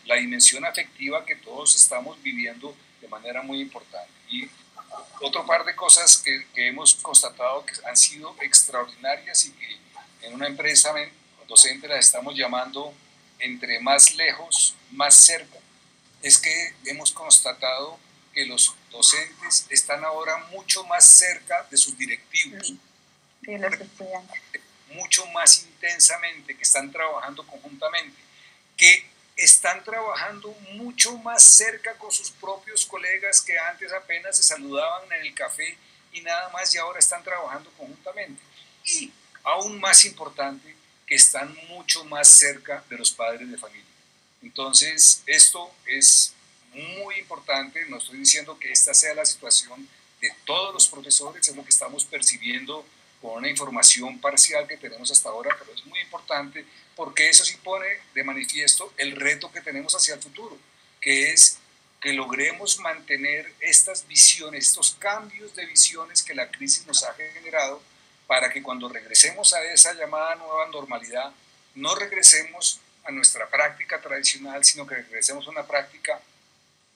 la 0.05 0.15
dimensión 0.15 0.65
afectiva 0.65 1.25
que 1.25 1.35
todos 1.35 1.75
estamos 1.75 2.21
viviendo 2.23 2.75
de 3.01 3.07
manera 3.07 3.41
muy 3.41 3.59
importante. 3.59 4.11
Y 4.29 4.49
otro 5.21 5.45
par 5.45 5.65
de 5.65 5.75
cosas 5.75 6.17
que, 6.17 6.45
que 6.53 6.67
hemos 6.67 6.95
constatado 6.95 7.65
que 7.65 7.73
han 7.87 7.97
sido 7.97 8.35
extraordinarias 8.41 9.45
y 9.45 9.51
que 9.51 9.77
en 10.21 10.33
una 10.33 10.47
empresa 10.47 10.93
docente 11.47 11.87
las 11.87 12.05
estamos 12.05 12.35
llamando 12.35 12.93
entre 13.39 13.79
más 13.79 14.15
lejos, 14.15 14.75
más 14.91 15.15
cerca, 15.15 15.57
es 16.21 16.37
que 16.37 16.73
hemos 16.85 17.11
constatado 17.11 17.99
que 18.33 18.45
los 18.45 18.73
docentes 18.89 19.65
están 19.69 20.05
ahora 20.05 20.37
mucho 20.51 20.85
más 20.85 21.05
cerca 21.05 21.67
de 21.69 21.75
sus 21.75 21.97
directivos. 21.97 22.73
Sí, 23.43 23.57
los 23.57 23.73
estudiantes. 23.73 24.41
Mucho 24.93 25.25
más 25.27 25.63
intensamente, 25.63 26.55
que 26.55 26.63
están 26.63 26.91
trabajando 26.91 27.45
conjuntamente, 27.45 28.17
que 28.77 29.10
están 29.43 29.83
trabajando 29.83 30.51
mucho 30.73 31.17
más 31.17 31.43
cerca 31.43 31.95
con 31.95 32.11
sus 32.11 32.29
propios 32.31 32.85
colegas 32.85 33.41
que 33.41 33.57
antes 33.57 33.91
apenas 33.91 34.37
se 34.37 34.43
saludaban 34.43 35.11
en 35.11 35.25
el 35.25 35.33
café 35.33 35.77
y 36.11 36.21
nada 36.21 36.49
más 36.49 36.73
y 36.75 36.77
ahora 36.77 36.99
están 36.99 37.23
trabajando 37.23 37.71
conjuntamente. 37.71 38.41
Y 38.85 39.11
aún 39.43 39.79
más 39.79 40.05
importante, 40.05 40.75
que 41.07 41.15
están 41.15 41.53
mucho 41.67 42.05
más 42.05 42.27
cerca 42.27 42.83
de 42.89 42.97
los 42.97 43.11
padres 43.11 43.49
de 43.49 43.57
familia. 43.57 43.83
Entonces, 44.41 45.23
esto 45.25 45.71
es 45.85 46.33
muy 46.73 47.15
importante, 47.17 47.85
no 47.89 47.97
estoy 47.97 48.19
diciendo 48.19 48.57
que 48.57 48.71
esta 48.71 48.93
sea 48.93 49.13
la 49.13 49.25
situación 49.25 49.89
de 50.21 50.33
todos 50.45 50.73
los 50.73 50.87
profesores, 50.87 51.47
es 51.47 51.55
lo 51.55 51.63
que 51.63 51.69
estamos 51.69 52.05
percibiendo 52.05 52.85
con 53.21 53.33
una 53.33 53.49
información 53.49 54.19
parcial 54.19 54.67
que 54.67 54.77
tenemos 54.77 55.11
hasta 55.11 55.29
ahora, 55.29 55.55
pero 55.59 55.73
es 55.73 55.85
muy 55.85 55.99
importante 55.99 56.65
porque 57.01 57.27
eso 57.27 57.43
sí 57.43 57.57
pone 57.63 57.87
de 58.13 58.23
manifiesto 58.23 58.93
el 58.95 59.15
reto 59.15 59.51
que 59.51 59.61
tenemos 59.61 59.95
hacia 59.95 60.13
el 60.13 60.21
futuro, 60.21 60.55
que 60.99 61.31
es 61.31 61.57
que 61.99 62.13
logremos 62.13 62.77
mantener 62.77 63.51
estas 63.59 64.07
visiones, 64.07 64.67
estos 64.67 64.91
cambios 64.99 65.55
de 65.55 65.65
visiones 65.65 66.21
que 66.21 66.35
la 66.35 66.51
crisis 66.51 66.85
nos 66.85 67.03
ha 67.03 67.15
generado, 67.15 67.81
para 68.27 68.51
que 68.51 68.61
cuando 68.61 68.87
regresemos 68.87 69.51
a 69.55 69.63
esa 69.63 69.93
llamada 69.93 70.35
nueva 70.35 70.67
normalidad, 70.67 71.31
no 71.73 71.95
regresemos 71.95 72.79
a 73.03 73.11
nuestra 73.11 73.49
práctica 73.49 73.99
tradicional, 73.99 74.63
sino 74.63 74.85
que 74.85 74.93
regresemos 74.93 75.47
a 75.47 75.49
una 75.49 75.65
práctica 75.65 76.21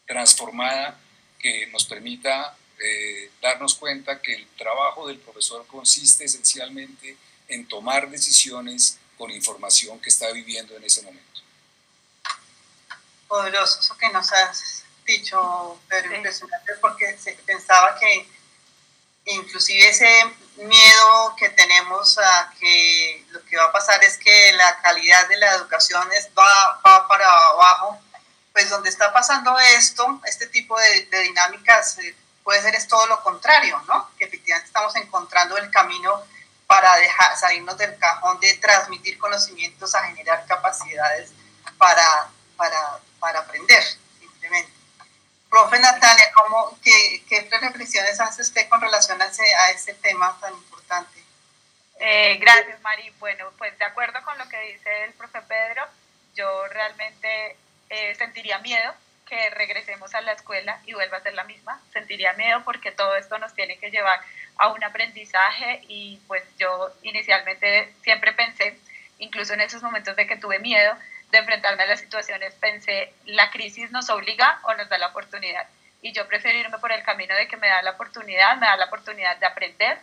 transformada 0.05 0.99
que 1.39 1.65
nos 1.71 1.83
permita 1.85 2.55
eh, 2.79 3.31
darnos 3.41 3.73
cuenta 3.73 4.21
que 4.21 4.35
el 4.35 4.45
trabajo 4.49 5.07
del 5.07 5.17
profesor 5.17 5.65
consiste 5.65 6.25
esencialmente 6.25 7.17
en 7.47 7.67
tomar 7.67 8.07
decisiones 8.11 8.99
con 9.17 9.31
información 9.31 9.99
que 9.99 10.09
está 10.09 10.31
viviendo 10.31 10.75
en 10.75 10.83
ese 10.83 11.01
momento. 11.01 11.41
Poderoso 13.27 13.79
eso 13.79 13.97
que 13.97 14.09
nos 14.09 14.31
has 14.31 14.83
dicho, 15.05 15.79
pero 15.87 16.13
impresionante 16.15 16.73
porque 16.81 17.17
se 17.17 17.33
pensaba 17.45 17.97
que 17.97 18.27
inclusive 19.25 19.89
ese 19.89 20.09
miedo 20.57 21.35
que 21.37 21.49
tenemos 21.49 22.17
a 22.17 22.53
que 22.59 23.25
lo 23.29 23.43
que 23.45 23.57
va 23.57 23.65
a 23.65 23.71
pasar 23.71 24.03
es 24.03 24.17
que 24.17 24.53
la 24.53 24.81
calidad 24.81 25.27
de 25.27 25.37
la 25.37 25.55
educación 25.55 26.07
va, 26.37 26.81
va 26.85 27.07
para 27.07 27.27
abajo, 27.27 27.99
pues 28.53 28.69
donde 28.69 28.89
está 28.89 29.11
pasando 29.11 29.57
esto, 29.59 30.21
este 30.25 30.47
tipo 30.47 30.79
de, 30.79 31.05
de 31.07 31.21
dinámicas 31.21 31.97
eh, 31.99 32.15
puede 32.43 32.61
ser 32.61 32.75
es 32.75 32.87
todo 32.87 33.05
lo 33.07 33.21
contrario, 33.21 33.81
¿no? 33.87 34.09
Que 34.17 34.25
efectivamente 34.25 34.67
estamos 34.67 34.95
encontrando 34.95 35.57
el 35.57 35.69
camino 35.71 36.23
para 36.67 36.95
dejar, 36.97 37.37
salirnos 37.37 37.77
del 37.77 37.97
cajón 37.97 38.39
de 38.39 38.53
transmitir 38.55 39.17
conocimientos 39.17 39.93
a 39.95 40.03
generar 40.03 40.45
capacidades 40.45 41.31
para, 41.77 42.29
para, 42.57 42.99
para 43.19 43.39
aprender, 43.39 43.83
simplemente. 44.19 44.71
Profe 45.49 45.79
Natalia, 45.79 46.31
¿cómo, 46.33 46.77
qué, 46.83 47.23
qué, 47.29 47.47
reflexiones 47.61 48.19
hace 48.19 48.41
usted 48.41 48.67
con 48.67 48.81
relación 48.81 49.21
a 49.21 49.25
ese, 49.25 49.43
a 49.55 49.71
ese 49.71 49.93
tema 49.95 50.37
tan 50.41 50.53
importante? 50.53 51.23
Eh, 51.99 52.37
gracias, 52.41 52.81
Mari. 52.81 53.09
Bueno, 53.19 53.51
pues 53.57 53.77
de 53.77 53.85
acuerdo 53.85 54.21
con 54.23 54.37
lo 54.37 54.49
que 54.49 54.59
dice 54.59 55.05
el 55.05 55.13
profe 55.13 55.41
Pedro, 55.43 55.85
yo 56.35 56.67
realmente 56.67 57.57
eh, 57.89 58.15
sentiría 58.15 58.57
miedo 58.59 58.93
que 59.25 59.49
regresemos 59.51 60.13
a 60.15 60.21
la 60.21 60.33
escuela 60.33 60.79
y 60.85 60.93
vuelva 60.93 61.17
a 61.17 61.21
ser 61.21 61.33
la 61.33 61.43
misma. 61.43 61.81
Sentiría 61.91 62.33
miedo 62.33 62.61
porque 62.63 62.91
todo 62.91 63.15
esto 63.15 63.37
nos 63.39 63.53
tiene 63.53 63.77
que 63.77 63.91
llevar 63.91 64.19
a 64.57 64.69
un 64.69 64.83
aprendizaje 64.83 65.81
y 65.87 66.19
pues 66.27 66.43
yo 66.57 66.93
inicialmente 67.03 67.93
siempre 68.01 68.33
pensé, 68.33 68.77
incluso 69.19 69.53
en 69.53 69.61
esos 69.61 69.81
momentos 69.83 70.15
de 70.15 70.27
que 70.27 70.37
tuve 70.37 70.59
miedo 70.59 70.95
de 71.31 71.39
enfrentarme 71.39 71.83
a 71.83 71.87
las 71.87 71.99
situaciones, 71.99 72.53
pensé, 72.55 73.13
la 73.25 73.49
crisis 73.49 73.91
nos 73.91 74.09
obliga 74.09 74.59
o 74.63 74.73
nos 74.75 74.87
da 74.89 74.97
la 74.97 75.07
oportunidad. 75.07 75.67
Y 76.01 76.11
yo 76.11 76.27
prefiero 76.27 76.59
irme 76.59 76.77
por 76.77 76.91
el 76.91 77.03
camino 77.03 77.35
de 77.35 77.47
que 77.47 77.57
me 77.57 77.67
da 77.67 77.81
la 77.81 77.91
oportunidad, 77.91 78.57
me 78.57 78.67
da 78.67 78.77
la 78.77 78.85
oportunidad 78.85 79.37
de 79.37 79.45
aprender, 79.47 79.97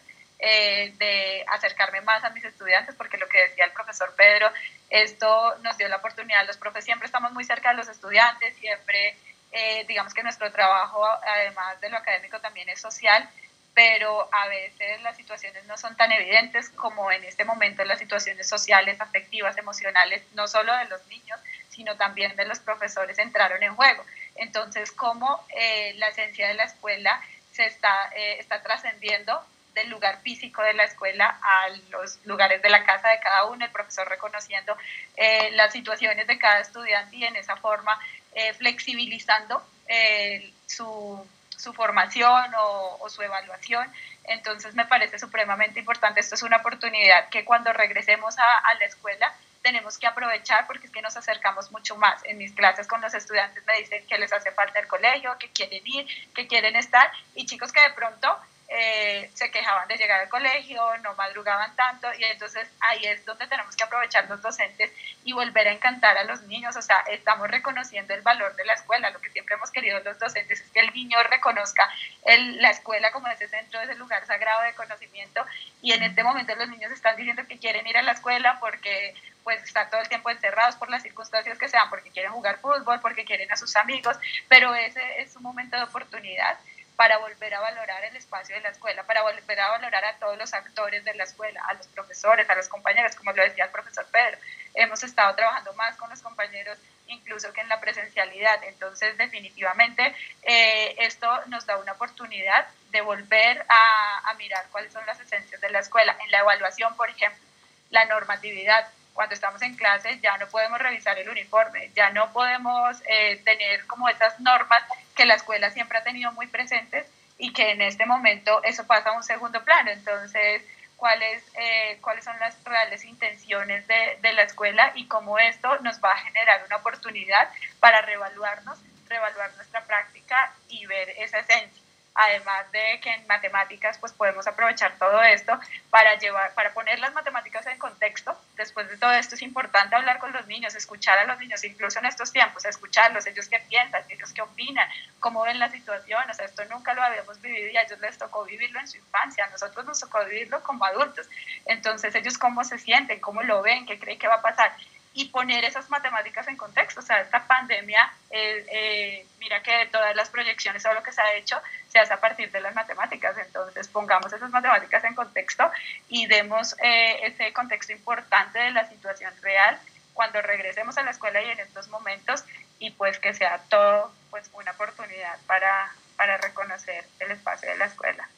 eh, 0.45 0.93
de 0.99 1.45
acercarme 1.47 2.01
más 2.01 2.25
a 2.25 2.31
mis 2.31 2.45
estudiantes, 2.45 2.97
porque 2.97 3.17
lo 3.17 3.29
que 3.29 3.39
decía 3.45 3.65
el 3.65 3.71
profesor 3.71 4.13
Pedro, 4.17 4.51
esto 4.91 5.57
nos 5.59 5.79
dio 5.79 5.87
la 5.87 5.99
oportunidad, 5.99 6.45
los 6.49 6.57
profes 6.57 6.85
siempre 6.85 7.07
estamos 7.07 7.31
muy 7.31 7.45
cerca 7.45 7.69
de 7.71 7.77
los 7.77 7.87
estudiantes, 7.87 8.57
siempre, 8.57 9.17
eh, 9.53 9.85
digamos 9.87 10.13
que 10.13 10.25
nuestro 10.25 10.51
trabajo, 10.51 11.07
además 11.07 11.81
de 11.81 11.91
lo 11.91 11.97
académico, 11.97 12.41
también 12.41 12.69
es 12.71 12.81
social, 12.81 13.31
pero 13.73 14.29
a 14.35 14.49
veces 14.49 15.01
las 15.03 15.17
situaciones 15.17 15.65
no 15.67 15.79
son 15.79 15.97
tan 15.97 16.11
evidentes 16.11 16.71
como 16.71 17.13
en 17.13 17.23
este 17.23 17.45
momento 17.45 17.85
las 17.85 18.01
situaciones 18.01 18.49
sociales, 18.49 19.01
afectivas, 19.01 19.57
emocionales, 19.59 20.25
no 20.35 20.49
solo 20.49 20.77
de 20.77 20.87
los 20.87 21.07
niños, 21.07 21.39
sino 21.69 21.97
también 21.97 22.35
de 22.35 22.47
los 22.47 22.59
profesores 22.59 23.17
entraron 23.21 23.63
en 23.63 23.77
juego. 23.77 24.05
Entonces, 24.35 24.91
cómo 24.91 25.47
eh, 25.55 25.95
la 25.99 26.09
esencia 26.09 26.49
de 26.49 26.55
la 26.55 26.65
escuela 26.65 27.23
se 27.53 27.65
está, 27.65 28.11
está 28.17 28.61
trascendiendo 28.61 29.41
del 29.75 29.89
lugar 29.91 30.21
físico 30.23 30.63
de 30.63 30.75
la 30.75 30.85
escuela 30.85 31.39
a 31.43 31.69
los 31.91 32.19
lugares 32.25 32.61
de 32.63 32.71
la 32.71 32.85
casa 32.85 33.09
de 33.09 33.21
cada 33.21 33.47
uno, 33.47 33.65
el 33.65 33.71
profesor 33.71 34.09
reconociendo 34.09 34.77
eh, 35.17 35.51
las 35.53 35.73
situaciones 35.73 36.27
de 36.27 36.39
cada 36.39 36.61
estudiante 36.61 37.17
y 37.17 37.25
en 37.25 37.37
esa 37.37 37.57
forma 37.57 37.99
eh, 38.35 38.53
flexibilizando 38.55 39.63
eh, 39.89 40.53
su, 40.67 41.27
su, 41.57 41.73
formación 41.73 42.53
o, 42.59 43.09
su 43.09 43.23
evaluación. 43.23 43.91
Entonces 44.25 44.75
me 44.75 44.87
parece 44.87 45.19
supremamente 45.19 45.81
importante. 45.81 46.21
Esto 46.21 46.35
es 46.35 46.43
una 46.43 46.59
oportunidad 46.59 47.29
que 47.29 47.45
cuando 47.45 47.73
regresemos 47.73 48.39
a, 48.39 48.59
a 48.71 48.75
la 48.75 48.87
escuela 48.87 49.33
tenemos 49.63 49.97
que 49.97 50.07
aprovechar 50.07 50.67
porque 50.67 50.87
es 50.87 50.93
que 50.93 51.03
nos 51.03 51.17
acercamos 51.17 51.71
mucho 51.71 51.97
más. 51.97 52.21
En 52.25 52.39
mis 52.39 52.53
clases 52.53 52.87
con 52.87 53.01
los 53.01 53.15
estudiantes 53.15 53.65
me 53.67 53.79
dicen 53.79 54.07
que 54.07 54.19
les 54.19 54.33
hace 54.33 54.51
falta 54.53 54.81
el 54.81 54.87
colegio, 54.87 55.37
que 55.39 55.51
quieren 55.51 55.83
ir, 55.85 56.07
que 56.35 56.47
quieren 56.47 56.77
estar 56.77 57.11
y 57.35 57.47
chicos 57.47 57.73
que 57.73 57.81
de 57.81 57.91
pronto 57.91 58.37
eh, 58.75 59.31
se 59.35 59.51
quejaban 59.51 59.87
de 59.87 59.97
llegar 59.97 60.21
al 60.21 60.29
colegio, 60.31 60.81
no 60.99 61.15
madrugaban 61.15 61.77
tanto 61.77 62.09
y 62.19 62.25
entonces 62.25 62.67
ahí 62.81 63.05
es 63.05 63.25
donde 63.25 63.47
tenemos 63.47 63.77
que 63.77 63.85
aprovechar 63.85 64.29
los 64.31 64.41
docentes 64.41 64.91
y 65.25 65.33
volver 65.33 65.69
a 65.69 65.73
encantar 65.73 66.17
a 66.17 66.25
los 66.25 66.43
niños, 66.43 66.75
o 66.77 66.83
sea, 66.83 67.05
estamos 67.11 67.49
reconociendo 67.49 68.15
el 68.15 68.23
valor 68.23 68.57
de 68.57 68.65
la 68.65 68.73
escuela, 68.73 69.11
lo 69.11 69.21
que 69.21 69.31
siempre 69.31 69.57
hemos 69.57 69.71
querido 69.71 70.01
los 70.01 70.19
docentes 70.19 70.61
es 70.61 70.71
que 70.71 70.81
el 70.81 70.93
niño 70.95 71.23
reconozca 71.25 71.87
el, 72.25 72.63
la 72.63 72.71
escuela 72.71 73.13
como 73.13 73.29
ese 73.29 73.47
centro, 73.47 73.81
ese 73.81 73.95
lugar 73.97 74.25
sagrado 74.27 74.63
de 74.63 74.75
conocimiento 74.75 75.45
y 75.83 75.93
en 75.93 76.03
este 76.03 76.25
momento 76.25 76.55
los 76.55 76.69
niños 76.69 76.93
están 76.93 77.17
diciendo 77.17 77.47
que 77.47 77.59
quieren 77.59 77.87
ir 77.87 77.99
a 77.99 78.03
la 78.03 78.13
escuela 78.13 78.59
porque 78.59 79.15
pues 79.45 79.63
están 79.65 79.91
todo 79.91 80.01
el 80.01 80.09
tiempo 80.09 80.31
encerrados 80.31 80.77
por 80.77 80.89
las 80.89 81.03
circunstancias 81.03 81.59
que 81.59 81.69
sean, 81.69 81.91
porque 81.91 82.11
quieren 82.11 82.33
jugar 82.33 82.59
fútbol, 82.61 83.01
porque 83.01 83.25
quieren 83.25 83.51
a 83.53 83.57
sus 83.57 83.75
amigos, 83.77 84.17
pero 84.49 84.75
ese 84.75 85.21
es 85.21 85.35
un 85.37 85.43
momento 85.43 85.77
de 85.77 85.83
oportunidad 85.83 86.59
para 87.03 87.19
volver 87.19 87.53
a 87.53 87.59
valorar 87.59 88.05
el 88.05 88.15
espacio 88.15 88.55
de 88.55 88.61
la 88.61 88.69
escuela, 88.69 89.03
para 89.03 89.23
volver 89.23 89.59
a 89.59 89.71
valorar 89.71 90.05
a 90.05 90.15
todos 90.19 90.39
los 90.39 90.55
actores 90.55 91.05
de 91.05 91.13
la 91.15 91.25
escuela, 91.25 91.61
a 91.69 91.75
los 91.75 91.89
profesores, 91.89 92.49
a 92.49 92.55
los 92.55 92.69
compañeros, 92.69 93.17
como 93.17 93.33
lo 93.33 93.43
decía 93.43 93.65
el 93.65 93.73
profesor 93.73 94.07
Pedro. 94.13 94.39
Hemos 94.73 95.03
estado 95.03 95.35
trabajando 95.35 95.73
más 95.73 95.97
con 95.97 96.09
los 96.11 96.23
compañeros 96.23 96.79
incluso 97.09 97.53
que 97.53 97.61
en 97.61 97.69
la 97.69 97.81
presencialidad. 97.81 98.63
Entonces, 98.63 99.19
definitivamente, 99.19 100.15
eh, 100.43 100.95
esto 100.99 101.29
nos 101.47 101.67
da 101.67 101.77
una 101.79 101.91
oportunidad 101.91 102.69
de 102.93 103.01
volver 103.01 103.67
a, 103.69 104.31
a 104.31 104.35
mirar 104.35 104.65
cuáles 104.71 104.93
son 104.93 105.05
las 105.05 105.19
esencias 105.19 105.61
de 105.61 105.71
la 105.71 105.81
escuela. 105.81 106.17
En 106.25 106.31
la 106.31 106.39
evaluación, 106.39 106.95
por 106.95 107.11
ejemplo, 107.11 107.43
la 107.91 108.05
normatividad, 108.05 108.87
cuando 109.15 109.35
estamos 109.35 109.61
en 109.63 109.77
clase 109.77 110.19
ya 110.21 110.37
no 110.39 110.49
podemos 110.49 110.79
revisar 110.79 111.19
el 111.19 111.29
uniforme, 111.29 111.91
ya 111.95 112.11
no 112.11 112.33
podemos 112.33 113.03
eh, 113.07 113.41
tener 113.45 113.87
como 113.87 114.09
esas 114.09 114.39
normas 114.41 114.83
que 115.15 115.25
la 115.25 115.35
escuela 115.35 115.71
siempre 115.71 115.99
ha 115.99 116.05
tenido 116.05 116.33
muy 116.33 116.47
presentes 116.47 117.07
y 117.39 117.53
que 117.53 117.73
en 117.73 117.83
este 117.83 118.07
momento 118.07 118.63
eso 118.65 118.87
pasa 118.87 119.11
a 119.11 119.13
un 119.13 119.25
segundo 119.25 119.63
plano. 119.65 119.91
Entonces, 119.91 120.63
¿cuáles, 120.97 121.43
eh, 121.59 121.99
cuáles 122.01 122.25
son 122.25 122.39
las 122.39 122.63
reales 122.65 123.05
intenciones 123.05 123.87
de, 123.87 124.19
de 124.21 124.33
la 124.33 124.43
escuela 124.43 124.93
y 124.95 125.07
cómo 125.09 125.39
esto 125.39 125.79
nos 125.81 126.03
va 126.03 126.13
a 126.13 126.19
generar 126.19 126.63
una 126.67 126.77
oportunidad 126.77 127.49
para 127.81 128.03
reevaluarnos, 128.03 128.79
reevaluar 129.09 129.53
nuestra 129.57 129.83
práctica 129.85 130.53
y 130.69 130.87
ver 130.87 131.11
esa 131.19 131.41
esencia 131.41 131.82
además 132.15 132.71
de 132.73 133.01
que 133.01 133.11
en 133.11 133.27
matemáticas 133.27 133.99
pues 133.99 134.13
podemos 134.13 134.47
aprovechar 134.47 134.93
todo 134.99 135.23
esto 135.23 135.59
para 135.91 136.19
llevar 136.19 136.55
para 136.55 136.73
poner 136.75 136.99
las 137.01 137.15
matemáticas 137.15 137.67
en 137.67 137.79
contexto. 137.79 138.39
Después 138.57 138.89
de 138.89 138.99
todo 138.99 139.13
esto 139.13 139.35
es 139.35 139.43
importante 139.43 139.97
hablar 139.97 140.19
con 140.19 140.33
los 140.33 140.47
niños 140.47 140.75
escuchar 140.75 141.19
a 141.19 141.25
los 141.25 141.39
niños 141.39 141.65
incluso 141.65 141.99
en 141.99 142.07
estos 142.07 142.33
tiempos 142.33 142.65
escucharlos 142.65 143.27
ellos 143.27 143.49
qué 143.49 143.61
piensan 143.61 144.03
ellos 144.11 144.33
qué 144.33 144.43
opinan 144.43 144.89
cómo 145.21 145.43
ven 145.43 145.59
la 145.59 145.71
situación. 145.71 146.29
O 146.31 146.35
sea 146.35 146.45
esto 146.45 146.65
nunca 146.67 146.95
lo 146.95 147.03
habíamos 147.03 147.41
vivido 147.41 147.69
y 147.71 147.77
a 147.77 147.83
ellos 147.83 148.01
les 148.01 148.19
tocó 148.19 148.45
vivirlo 148.45 148.81
en 148.81 148.89
su 148.89 148.99
infancia. 148.99 149.47
A 149.47 149.51
nosotros 149.51 149.85
nos 149.87 150.01
tocó 150.01 150.25
vivirlo 150.25 150.63
como 150.63 150.85
adultos. 150.85 151.27
Entonces 151.67 152.15
ellos 152.15 152.39
cómo 152.39 152.65
se 152.65 152.79
sienten 152.79 153.21
cómo 153.21 153.43
lo 153.43 153.63
ven 153.63 153.87
qué 153.87 153.99
creen 153.99 154.19
que 154.19 154.29
va 154.29 154.37
a 154.37 154.43
pasar. 154.43 154.73
Y 155.15 155.27
poner 155.27 155.65
esas 155.65 155.91
matemáticas 155.91 156.49
en 156.49 156.57
contexto. 156.57 157.01
O 157.01 157.03
sea, 157.03 157.21
esta 157.21 157.47
pandemia, 157.47 158.11
eh, 158.31 158.67
eh, 158.71 159.27
mira 159.39 159.63
que 159.63 159.87
todas 159.93 160.17
las 160.17 160.31
proyecciones, 160.31 160.83
todo 160.83 160.95
lo 160.95 161.03
que 161.03 161.13
se 161.13 161.21
ha 161.21 161.35
hecho, 161.35 161.61
se 161.93 161.99
hace 161.99 162.15
a 162.15 162.21
partir 162.21 162.51
de 162.51 162.61
las 162.61 162.75
matemáticas. 162.75 163.37
Entonces, 163.37 163.87
pongamos 163.89 164.33
esas 164.33 164.51
matemáticas 164.51 165.05
en 165.05 165.15
contexto 165.15 165.71
y 166.09 166.27
demos 166.27 166.75
eh, 166.83 167.21
ese 167.27 167.53
contexto 167.53 167.93
importante 167.93 168.59
de 168.59 168.71
la 168.71 168.89
situación 168.89 169.33
real 169.43 169.79
cuando 170.15 170.41
regresemos 170.41 170.97
a 170.97 171.03
la 171.03 171.11
escuela 171.11 171.43
y 171.43 171.51
en 171.51 171.61
estos 171.61 171.89
momentos 171.89 172.45
y 172.79 172.91
pues 172.91 173.19
que 173.19 173.35
sea 173.35 173.59
todo 173.69 174.13
pues 174.31 174.49
una 174.55 174.73
oportunidad 174.73 175.39
para, 175.47 175.95
para 176.17 176.39
reconocer 176.39 177.05
el 177.21 177.31
espacio 177.31 177.69
de 177.69 177.77
la 177.77 177.85
escuela. 177.85 178.29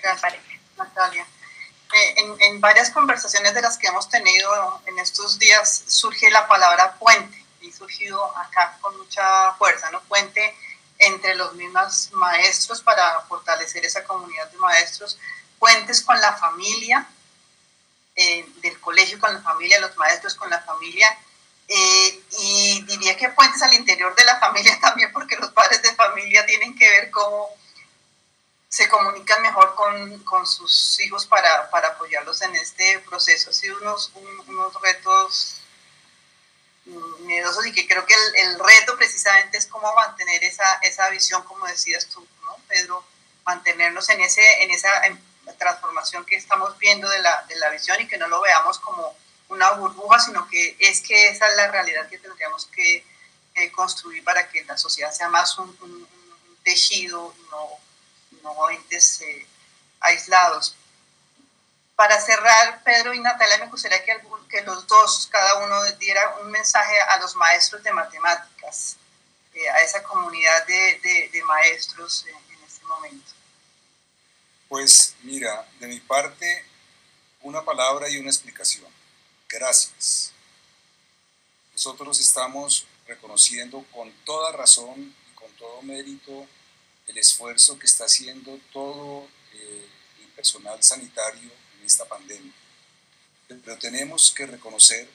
Gracias, 0.00 0.34
Natalia. 0.76 1.26
Eh, 1.94 2.14
en, 2.46 2.60
varias 2.60 2.90
conversaciones 2.90 3.52
de 3.54 3.60
las 3.60 3.76
que 3.76 3.88
hemos 3.88 4.08
tenido 4.08 4.80
en 4.86 4.98
estos 4.98 5.38
días 5.38 5.84
surge 5.88 6.30
la 6.30 6.48
palabra 6.48 6.94
puente 6.94 7.44
y 7.60 7.70
surgido 7.70 8.34
acá 8.38 8.78
con 8.80 8.96
mucha 8.96 9.52
fuerza, 9.54 9.90
¿no? 9.90 10.00
Puente 10.02 10.54
entre 11.02 11.34
los 11.34 11.54
mismos 11.54 12.10
maestros 12.12 12.80
para 12.80 13.20
fortalecer 13.22 13.84
esa 13.84 14.04
comunidad 14.04 14.50
de 14.50 14.58
maestros, 14.58 15.18
puentes 15.58 16.00
con 16.02 16.20
la 16.20 16.32
familia, 16.34 17.08
eh, 18.14 18.46
del 18.62 18.80
colegio 18.80 19.18
con 19.18 19.34
la 19.34 19.40
familia, 19.40 19.80
los 19.80 19.96
maestros 19.96 20.34
con 20.34 20.48
la 20.48 20.60
familia, 20.60 21.08
eh, 21.66 22.22
y 22.38 22.84
diría 22.84 23.16
que 23.16 23.30
puentes 23.30 23.62
al 23.62 23.74
interior 23.74 24.14
de 24.14 24.24
la 24.24 24.38
familia 24.38 24.78
también, 24.80 25.12
porque 25.12 25.36
los 25.36 25.50
padres 25.50 25.82
de 25.82 25.94
familia 25.94 26.46
tienen 26.46 26.76
que 26.76 26.88
ver 26.88 27.10
cómo 27.10 27.48
se 28.68 28.88
comunican 28.88 29.42
mejor 29.42 29.74
con, 29.74 30.22
con 30.24 30.46
sus 30.46 30.98
hijos 31.00 31.26
para, 31.26 31.68
para, 31.70 31.88
apoyarlos 31.88 32.40
en 32.42 32.54
este 32.56 33.00
proceso. 33.00 33.50
Ha 33.50 33.52
sido 33.52 33.76
unos, 33.78 34.12
unos 34.46 34.80
retos 34.80 35.61
miedosos 36.84 37.66
y 37.66 37.72
que 37.72 37.86
creo 37.86 38.04
que 38.04 38.14
el, 38.14 38.48
el, 38.48 38.58
reto 38.58 38.96
precisamente 38.96 39.58
es 39.58 39.66
cómo 39.66 39.92
mantener 39.94 40.42
esa, 40.44 40.74
esa 40.82 41.08
visión, 41.10 41.42
como 41.44 41.66
decías 41.66 42.06
tú, 42.06 42.26
¿no, 42.44 42.56
Pedro? 42.68 43.04
Mantenernos 43.44 44.08
en, 44.10 44.20
ese, 44.20 44.62
en 44.62 44.70
esa 44.70 44.90
transformación 45.58 46.24
que 46.24 46.36
estamos 46.36 46.76
viendo 46.78 47.08
de 47.08 47.20
la, 47.20 47.44
de 47.48 47.56
la 47.56 47.70
visión 47.70 48.00
y 48.00 48.08
que 48.08 48.18
no 48.18 48.28
lo 48.28 48.40
veamos 48.40 48.78
como 48.78 49.16
una 49.48 49.70
burbuja, 49.72 50.18
sino 50.18 50.48
que 50.48 50.76
es 50.78 51.00
que 51.00 51.28
esa 51.28 51.48
es 51.48 51.56
la 51.56 51.70
realidad 51.70 52.08
que 52.08 52.18
tendríamos 52.18 52.66
que, 52.66 53.04
construir 53.74 54.24
para 54.24 54.48
que 54.48 54.64
la 54.64 54.78
sociedad 54.78 55.12
sea 55.12 55.28
más 55.28 55.58
un, 55.58 55.68
un, 55.82 55.92
un 55.92 56.56
tejido, 56.64 57.34
no 57.50 57.78
no 58.42 58.70
entes 58.70 59.20
eh, 59.22 59.46
aislados. 60.00 60.76
Para 62.02 62.20
cerrar, 62.20 62.82
Pedro 62.82 63.14
y 63.14 63.20
Natalia, 63.20 63.58
me 63.58 63.70
gustaría 63.70 64.02
que, 64.04 64.20
los 64.62 64.88
dos, 64.88 65.28
cada 65.30 65.64
uno 65.64 65.84
diera 66.00 66.36
un 66.40 66.50
mensaje 66.50 67.00
a 67.00 67.20
los 67.20 67.36
maestros 67.36 67.80
de 67.84 67.92
matemáticas, 67.92 68.96
eh, 69.54 69.70
a 69.70 69.82
esa 69.82 70.02
comunidad 70.02 70.66
de, 70.66 71.42
maestros 71.46 72.26
en, 72.26 72.34
en 72.34 72.64
este 72.64 72.84
momento. 72.86 73.30
Pues 74.68 75.14
mira, 75.22 75.64
de 75.78 75.86
mi 75.86 76.00
parte, 76.00 76.66
una 77.40 77.64
palabra 77.64 78.08
y 78.08 78.18
una 78.18 78.30
explicación. 78.30 78.92
Gracias. 79.48 80.32
Nosotros 81.70 82.18
estamos 82.18 82.84
reconociendo 83.06 83.86
con 83.92 84.10
toda 84.24 84.50
razón 84.50 85.14
y 85.30 85.34
con 85.36 85.52
todo 85.52 85.80
mérito 85.82 86.48
el 87.06 87.16
esfuerzo 87.16 87.78
que 87.78 87.86
está 87.86 88.06
haciendo 88.06 88.58
todo 88.72 89.28
eh, 89.52 89.88
el 90.20 90.28
personal 90.30 90.82
sanitario 90.82 91.61
en 91.82 91.86
esta 91.86 92.04
pandemia. 92.04 92.52
Pero 93.48 93.76
tenemos 93.78 94.32
que 94.32 94.46
reconocer 94.46 95.08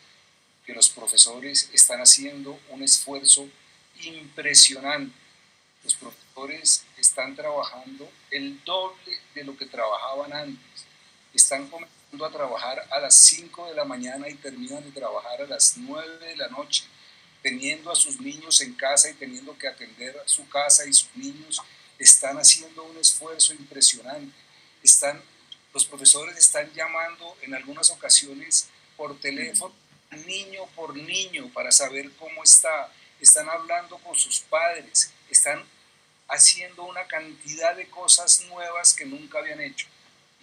que 0.65 0.73
los 0.73 0.89
profesores 0.89 1.69
están 1.73 2.01
haciendo 2.01 2.59
un 2.69 2.83
esfuerzo 2.83 3.47
impresionante. 4.03 5.15
Los 5.83 5.95
profesores 5.95 6.83
están 6.97 7.35
trabajando 7.35 8.11
el 8.29 8.61
doble 8.65 9.17
de 9.33 9.45
lo 9.45 9.57
que 9.57 9.65
trabajaban 9.65 10.33
antes. 10.33 10.85
Están 11.33 11.69
comenzando 11.69 12.25
a 12.25 12.31
trabajar 12.31 12.85
a 12.91 12.99
las 12.99 13.15
5 13.15 13.69
de 13.69 13.75
la 13.75 13.85
mañana 13.85 14.27
y 14.27 14.35
terminan 14.35 14.83
de 14.83 14.91
trabajar 14.91 15.41
a 15.41 15.47
las 15.47 15.77
9 15.77 16.27
de 16.27 16.35
la 16.35 16.49
noche, 16.49 16.83
teniendo 17.41 17.89
a 17.89 17.95
sus 17.95 18.19
niños 18.19 18.59
en 18.59 18.73
casa 18.73 19.09
y 19.09 19.13
teniendo 19.13 19.57
que 19.57 19.69
atender 19.69 20.17
a 20.19 20.27
su 20.27 20.47
casa 20.49 20.85
y 20.85 20.93
sus 20.93 21.15
niños 21.15 21.61
están 21.97 22.37
haciendo 22.37 22.83
un 22.83 22.97
esfuerzo 22.97 23.53
impresionante. 23.53 24.35
Están, 24.83 25.21
los 25.73 25.85
profesores 25.85 26.37
están 26.37 26.71
llamando 26.73 27.37
en 27.41 27.53
algunas 27.53 27.89
ocasiones 27.91 28.67
por 28.95 29.19
teléfono, 29.19 29.73
niño 30.25 30.65
por 30.75 30.95
niño, 30.95 31.51
para 31.53 31.71
saber 31.71 32.11
cómo 32.13 32.43
está. 32.43 32.91
Están 33.19 33.49
hablando 33.49 33.97
con 33.99 34.15
sus 34.15 34.39
padres, 34.41 35.11
están 35.29 35.63
haciendo 36.27 36.83
una 36.83 37.05
cantidad 37.07 37.75
de 37.75 37.87
cosas 37.89 38.41
nuevas 38.49 38.93
que 38.93 39.05
nunca 39.05 39.39
habían 39.39 39.61
hecho. 39.61 39.87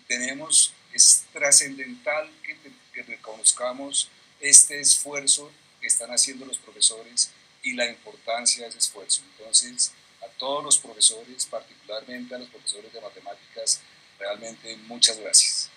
tenemos, 0.07 0.73
es 0.93 1.25
trascendental 1.33 2.31
que, 2.43 2.57
que 2.93 3.03
reconozcamos 3.03 4.11
este 4.41 4.81
esfuerzo 4.81 5.51
que 5.81 5.87
están 5.87 6.11
haciendo 6.11 6.45
los 6.45 6.59
profesores 6.59 7.31
y 7.63 7.73
la 7.73 7.87
importancia 7.87 8.63
de 8.63 8.69
ese 8.69 8.79
esfuerzo. 8.79 9.23
Entonces, 9.33 9.93
a 10.23 10.29
todos 10.39 10.63
los 10.63 10.79
profesores, 10.79 11.47
particularmente 11.47 12.35
a 12.35 12.39
los 12.39 12.49
profesores 12.49 12.93
de 12.93 13.01
matemáticas, 13.01 13.81
realmente 14.19 14.77
muchas 14.89 15.19
gracias. 15.19 15.71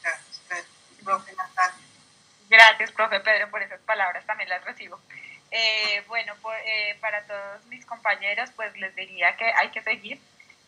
Gracias, 0.00 0.40
profe. 1.04 1.32
Gracias, 2.48 2.92
Pedro, 2.92 3.50
por 3.50 3.62
esas 3.62 3.80
palabras, 3.80 4.24
también 4.26 4.48
las 4.48 4.64
recibo. 4.64 5.00
Eh, 5.50 6.02
bueno, 6.08 6.34
eh, 6.64 6.96
para 7.00 7.22
todos 7.22 7.64
mis 7.66 7.84
compañeros, 7.86 8.50
pues 8.54 8.76
les 8.76 8.94
diría 8.94 9.36
que 9.36 9.44
hay 9.44 9.70
que 9.70 9.82
seguir, 9.82 10.20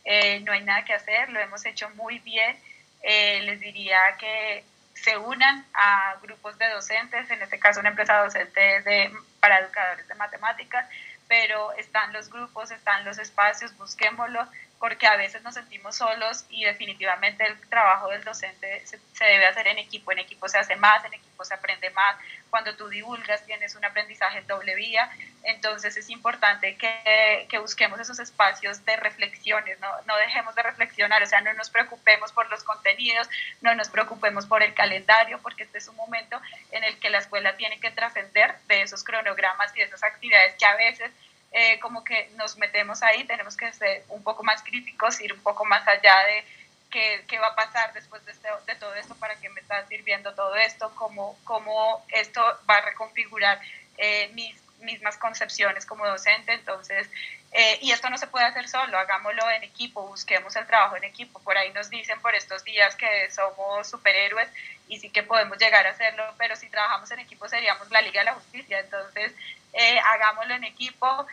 eh, 0.05 0.41
no 0.41 0.53
hay 0.53 0.63
nada 0.63 0.85
que 0.85 0.95
hacer, 0.95 1.29
lo 1.31 1.41
hemos 1.41 1.65
hecho 1.67 1.91
muy 1.91 2.19
bien. 2.21 2.59
les 3.03 3.61
diría 3.61 3.99
que 4.19 4.63
se 4.95 5.17
unan 5.17 5.65
a 5.73 6.17
grupos 6.23 6.59
de 6.59 6.69
docentes, 6.69 7.31
en 7.31 7.41
este 7.41 7.59
caso 7.59 7.81
una 7.81 7.91
empresa 7.91 8.19
docente 8.19 8.61
de, 8.61 9.11
para 9.41 9.61
educadores 9.61 10.07
de 10.07 10.15
matemáticas, 10.17 10.87
pero 11.29 11.73
están 11.73 12.13
los 12.13 12.29
grupos, 12.29 12.71
están 12.71 13.05
los 13.05 13.19
espacios, 13.19 13.75
busquémoslo, 13.79 14.47
porque 14.81 15.07
a 15.07 15.17
veces 15.17 15.43
nos 15.43 15.55
sentimos 15.55 15.95
solos 15.95 16.47
y 16.49 16.65
definitivamente 16.65 17.45
el 17.47 17.61
trabajo 17.69 18.09
del 18.09 18.25
docente 18.25 18.83
se, 18.87 18.99
debe 19.23 19.45
hacer 19.47 19.69
en 19.69 19.77
equipo, 19.77 20.11
en 20.11 20.21
equipo 20.21 20.49
se 20.49 20.57
hace 20.57 20.75
más, 20.75 21.05
en 21.05 21.13
equipo 21.13 21.45
se 21.45 21.53
aprende 21.53 21.91
más, 21.91 22.17
cuando 22.49 22.75
tú 22.75 22.89
divulgas 22.89 23.45
tienes 23.45 23.75
un 23.75 23.85
aprendizaje 23.85 24.39
en 24.39 24.47
doble 24.47 24.75
vía, 24.75 25.11
entonces 25.43 25.99
es 25.99 26.09
importante 26.09 26.79
que, 26.79 27.47
que 27.51 27.59
busquemos 27.59 28.01
esos 28.01 28.19
espacios 28.21 28.83
de 28.87 28.97
reflexiones, 28.97 29.79
¿no? 29.81 29.89
no 30.07 30.17
dejemos 30.17 30.55
de 30.55 30.63
reflexionar, 30.63 31.23
o 31.23 31.27
sea, 31.27 31.43
no 31.43 31.53
nos 31.53 31.69
preocupemos 31.69 32.33
por 32.33 32.49
los 32.49 32.65
contenidos, 32.65 33.29
no 33.61 33.75
nos 33.75 33.91
preocupemos 33.91 34.47
por 34.47 34.63
el 34.63 34.73
calendario, 34.73 35.41
porque 35.43 35.65
este 35.65 35.77
es 35.77 35.89
un 35.89 35.97
momento 35.97 36.41
en 36.73 36.85
el 36.85 36.99
que 36.99 37.11
la 37.11 37.19
escuela 37.19 37.55
tiene 37.59 37.79
que 37.81 37.91
trascender 37.91 38.57
de 38.67 38.81
esos 38.81 39.05
cronogramas 39.05 39.77
y 39.77 39.81
de 39.81 39.85
esas 39.85 40.03
actividades 40.03 40.55
que 40.55 40.65
a 40.65 40.75
veces 40.77 41.11
eh, 41.53 41.79
como 41.81 42.05
que 42.05 42.31
nos 42.37 42.57
metemos 42.57 43.03
ahí, 43.03 43.25
tenemos 43.25 43.57
que 43.57 43.73
ser 43.73 44.05
un 44.09 44.23
poco 44.23 44.43
más 44.43 44.63
críticos, 44.63 45.21
ir 45.21 45.33
un 45.33 45.41
poco 45.41 45.65
más 45.65 45.87
allá 45.89 46.25
de 46.27 46.45
qué, 46.91 47.25
qué 47.27 47.39
va 47.39 47.49
a 47.49 47.55
pasar 47.55 47.93
después 47.93 48.25
de, 48.25 48.33
este, 48.33 48.49
todo 48.79 48.95
esto, 48.95 49.15
para 49.17 49.37
qué 49.37 49.49
me 49.49 49.61
está 49.61 49.87
sirviendo 49.87 50.35
todo 50.35 50.55
esto, 50.57 50.93
cómo, 50.95 51.39
cómo 51.45 52.05
esto 52.09 52.41
va 52.69 52.77
a 52.77 52.81
reconfigurar 52.83 53.61
eh, 53.97 54.31
mis 54.35 54.57
mismas 54.81 55.17
concepciones 55.17 55.87
como 55.87 56.07
docente. 56.07 56.53
Entonces, 56.53 57.09
eh, 57.53 57.79
y 57.83 57.93
esto 57.93 58.11
no 58.11 58.19
se 58.19 58.27
puede 58.27 58.45
hacer 58.45 58.69
solo, 58.69 58.99
hagámoslo 58.99 59.51
en 59.51 59.65
equipo, 59.65 60.07
busquemos 60.07 60.55
el 60.57 60.67
trabajo 60.67 60.97
en 60.97 61.05
equipo. 61.05 61.41
Por 61.41 61.57
ahí 61.57 61.73
nos 61.73 61.91
dicen 61.91 62.21
por 62.21 62.35
estos 62.35 62.65
días 62.65 62.95
que 62.97 63.31
somos 63.31 63.89
superhéroes 63.89 64.49
y 64.89 64.99
sí 64.99 65.11
que 65.11 65.23
podemos 65.23 65.59
llegar 65.59 65.87
a 65.87 65.91
hacerlo, 65.91 66.25
pero 66.39 66.57
si 66.57 66.69
trabajamos 66.69 67.11
en 67.11 67.21
equipo 67.21 67.49
seríamos 67.49 67.91
la 67.91 68.01
Liga 68.01 68.21
de 68.21 68.27
la 68.27 68.35
Justicia. 68.35 68.81
Entonces, 68.81 69.33
eh, 69.73 69.99
hagámoslo 70.01 70.55
en 70.55 70.65
equipo, 70.65 71.27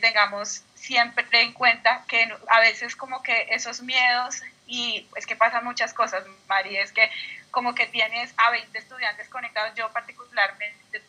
tengamos 0.00 0.62
siempre 0.76 1.26
en 1.42 1.52
cuenta 1.52 2.04
que 2.06 2.32
a 2.46 2.60
veces 2.60 2.94
como 2.94 3.24
que 3.24 3.48
esos 3.50 3.82
miedos 3.82 4.40
y 4.68 5.08
es 5.16 5.26
que 5.26 5.34
pasan 5.34 5.64
muchas 5.64 5.94
cosas, 5.94 6.24
Mari, 6.46 6.76
es 6.76 6.92
que 6.92 7.10
como 7.50 7.74
que 7.74 7.86
tienes 7.86 8.32
a 8.36 8.50
20 8.50 8.78
estudiantes 8.78 9.28
conectados, 9.28 9.74
yo 9.74 9.90
particularmente 9.90 11.02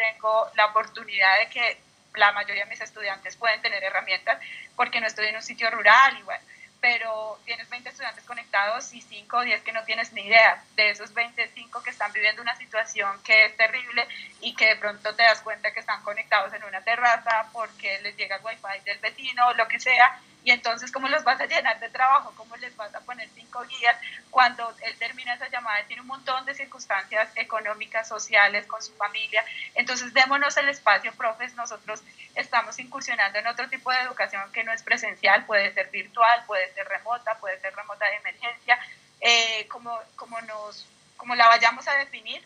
tengo 0.00 0.50
la 0.54 0.66
oportunidad 0.66 1.38
de 1.40 1.50
que 1.50 1.78
la 2.14 2.32
mayoría 2.32 2.64
de 2.64 2.70
mis 2.70 2.80
estudiantes 2.80 3.36
pueden 3.36 3.60
tener 3.60 3.84
herramientas 3.84 4.40
porque 4.74 5.00
no 5.00 5.06
estoy 5.06 5.26
en 5.26 5.36
un 5.36 5.42
sitio 5.42 5.70
rural 5.70 6.16
y 6.18 6.22
bueno, 6.22 6.42
pero 6.80 7.38
tienes 7.44 7.68
20 7.68 7.90
estudiantes 7.90 8.24
conectados 8.24 8.94
y 8.94 9.02
5 9.02 9.36
o 9.36 9.42
10 9.42 9.60
que 9.62 9.72
no 9.72 9.84
tienes 9.84 10.14
ni 10.14 10.22
idea. 10.22 10.64
De 10.74 10.88
esos 10.88 11.12
25 11.12 11.82
que 11.82 11.90
están 11.90 12.10
viviendo 12.14 12.40
una 12.40 12.56
situación 12.56 13.22
que 13.22 13.44
es 13.44 13.56
terrible 13.58 14.08
y 14.40 14.54
que 14.54 14.68
de 14.68 14.76
pronto 14.76 15.14
te 15.14 15.22
das 15.22 15.42
cuenta 15.42 15.72
que 15.72 15.80
están 15.80 16.02
conectados 16.02 16.54
en 16.54 16.64
una 16.64 16.80
terraza 16.80 17.50
porque 17.52 18.00
les 18.00 18.16
llega 18.16 18.36
el 18.36 18.42
wifi 18.42 18.80
del 18.86 18.98
vecino 19.00 19.48
o 19.48 19.54
lo 19.54 19.68
que 19.68 19.78
sea, 19.78 20.18
y 20.42 20.52
entonces, 20.52 20.90
¿cómo 20.90 21.08
los 21.08 21.22
vas 21.22 21.40
a 21.40 21.46
llenar 21.46 21.78
de 21.80 21.90
trabajo? 21.90 22.32
¿Cómo 22.36 22.56
les 22.56 22.74
vas 22.76 22.94
a 22.94 23.00
poner 23.00 23.28
cinco 23.34 23.62
guías 23.64 23.96
cuando 24.30 24.74
él 24.82 24.96
termina 24.98 25.34
esa 25.34 25.48
llamada? 25.48 25.84
Tiene 25.84 26.00
un 26.00 26.08
montón 26.08 26.46
de 26.46 26.54
circunstancias 26.54 27.28
económicas, 27.34 28.08
sociales, 28.08 28.66
con 28.66 28.82
su 28.82 28.94
familia. 28.94 29.44
Entonces, 29.74 30.14
démonos 30.14 30.56
el 30.56 30.68
espacio, 30.70 31.12
profes. 31.12 31.54
Nosotros 31.54 32.02
estamos 32.34 32.78
incursionando 32.78 33.38
en 33.38 33.46
otro 33.48 33.68
tipo 33.68 33.90
de 33.90 34.00
educación 34.00 34.50
que 34.52 34.64
no 34.64 34.72
es 34.72 34.82
presencial, 34.82 35.44
puede 35.44 35.74
ser 35.74 35.90
virtual, 35.90 36.42
puede 36.46 36.72
ser 36.72 36.88
remota, 36.88 37.36
puede 37.38 37.60
ser 37.60 37.74
remota 37.76 38.06
de 38.06 38.16
emergencia, 38.16 38.78
eh, 39.20 39.68
como, 39.68 39.98
como, 40.16 40.40
nos, 40.42 40.86
como 41.18 41.34
la 41.34 41.48
vayamos 41.48 41.86
a 41.86 41.94
definir, 41.96 42.42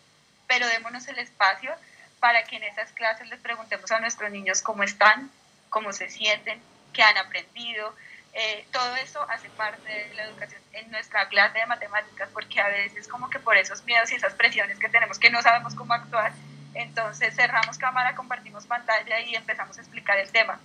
pero 0.49 0.67
démonos 0.67 1.07
el 1.07 1.19
espacio 1.19 1.73
para 2.19 2.43
que 2.43 2.57
en 2.57 2.65
esas 2.65 2.91
clases 2.93 3.29
les 3.29 3.39
preguntemos 3.39 3.93
a 3.93 4.01
nuestros 4.01 4.33
niños 4.33 4.63
cómo 4.63 4.83
están, 4.83 5.31
cómo 5.69 5.93
se 5.93 6.09
sienten, 6.11 6.61
que 6.95 7.03
han 7.03 7.19
aprendido. 7.19 7.95
Eh, 8.33 8.67
todo 8.73 8.97
eso 8.97 9.25
hace 9.31 9.51
parte 9.51 9.89
de 9.89 10.15
la 10.15 10.25
educación 10.25 10.61
en 10.73 10.91
nuestra 10.91 11.29
clase 11.29 11.59
de 11.59 11.67
matemáticas, 11.67 12.29
porque 12.33 12.61
a 12.61 12.69
veces 12.69 13.07
como 13.07 13.29
que 13.29 13.39
por 13.39 13.57
esos 13.57 13.85
miedos 13.85 14.11
y 14.11 14.15
esas 14.15 14.33
presiones 14.33 14.79
que 14.79 14.89
tenemos 14.89 15.19
que 15.19 15.31
no 15.31 15.43
sabemos 15.43 15.75
cómo 15.75 15.93
actuar, 15.93 16.33
entonces 16.75 17.35
cerramos 17.37 17.79
cámara, 17.79 18.15
compartimos 18.15 18.67
pantalla 18.67 19.21
y 19.21 19.37
empezamos 19.37 19.79
a 19.79 19.81
explicar 19.83 20.19
el 20.19 20.31
tema. 20.31 20.59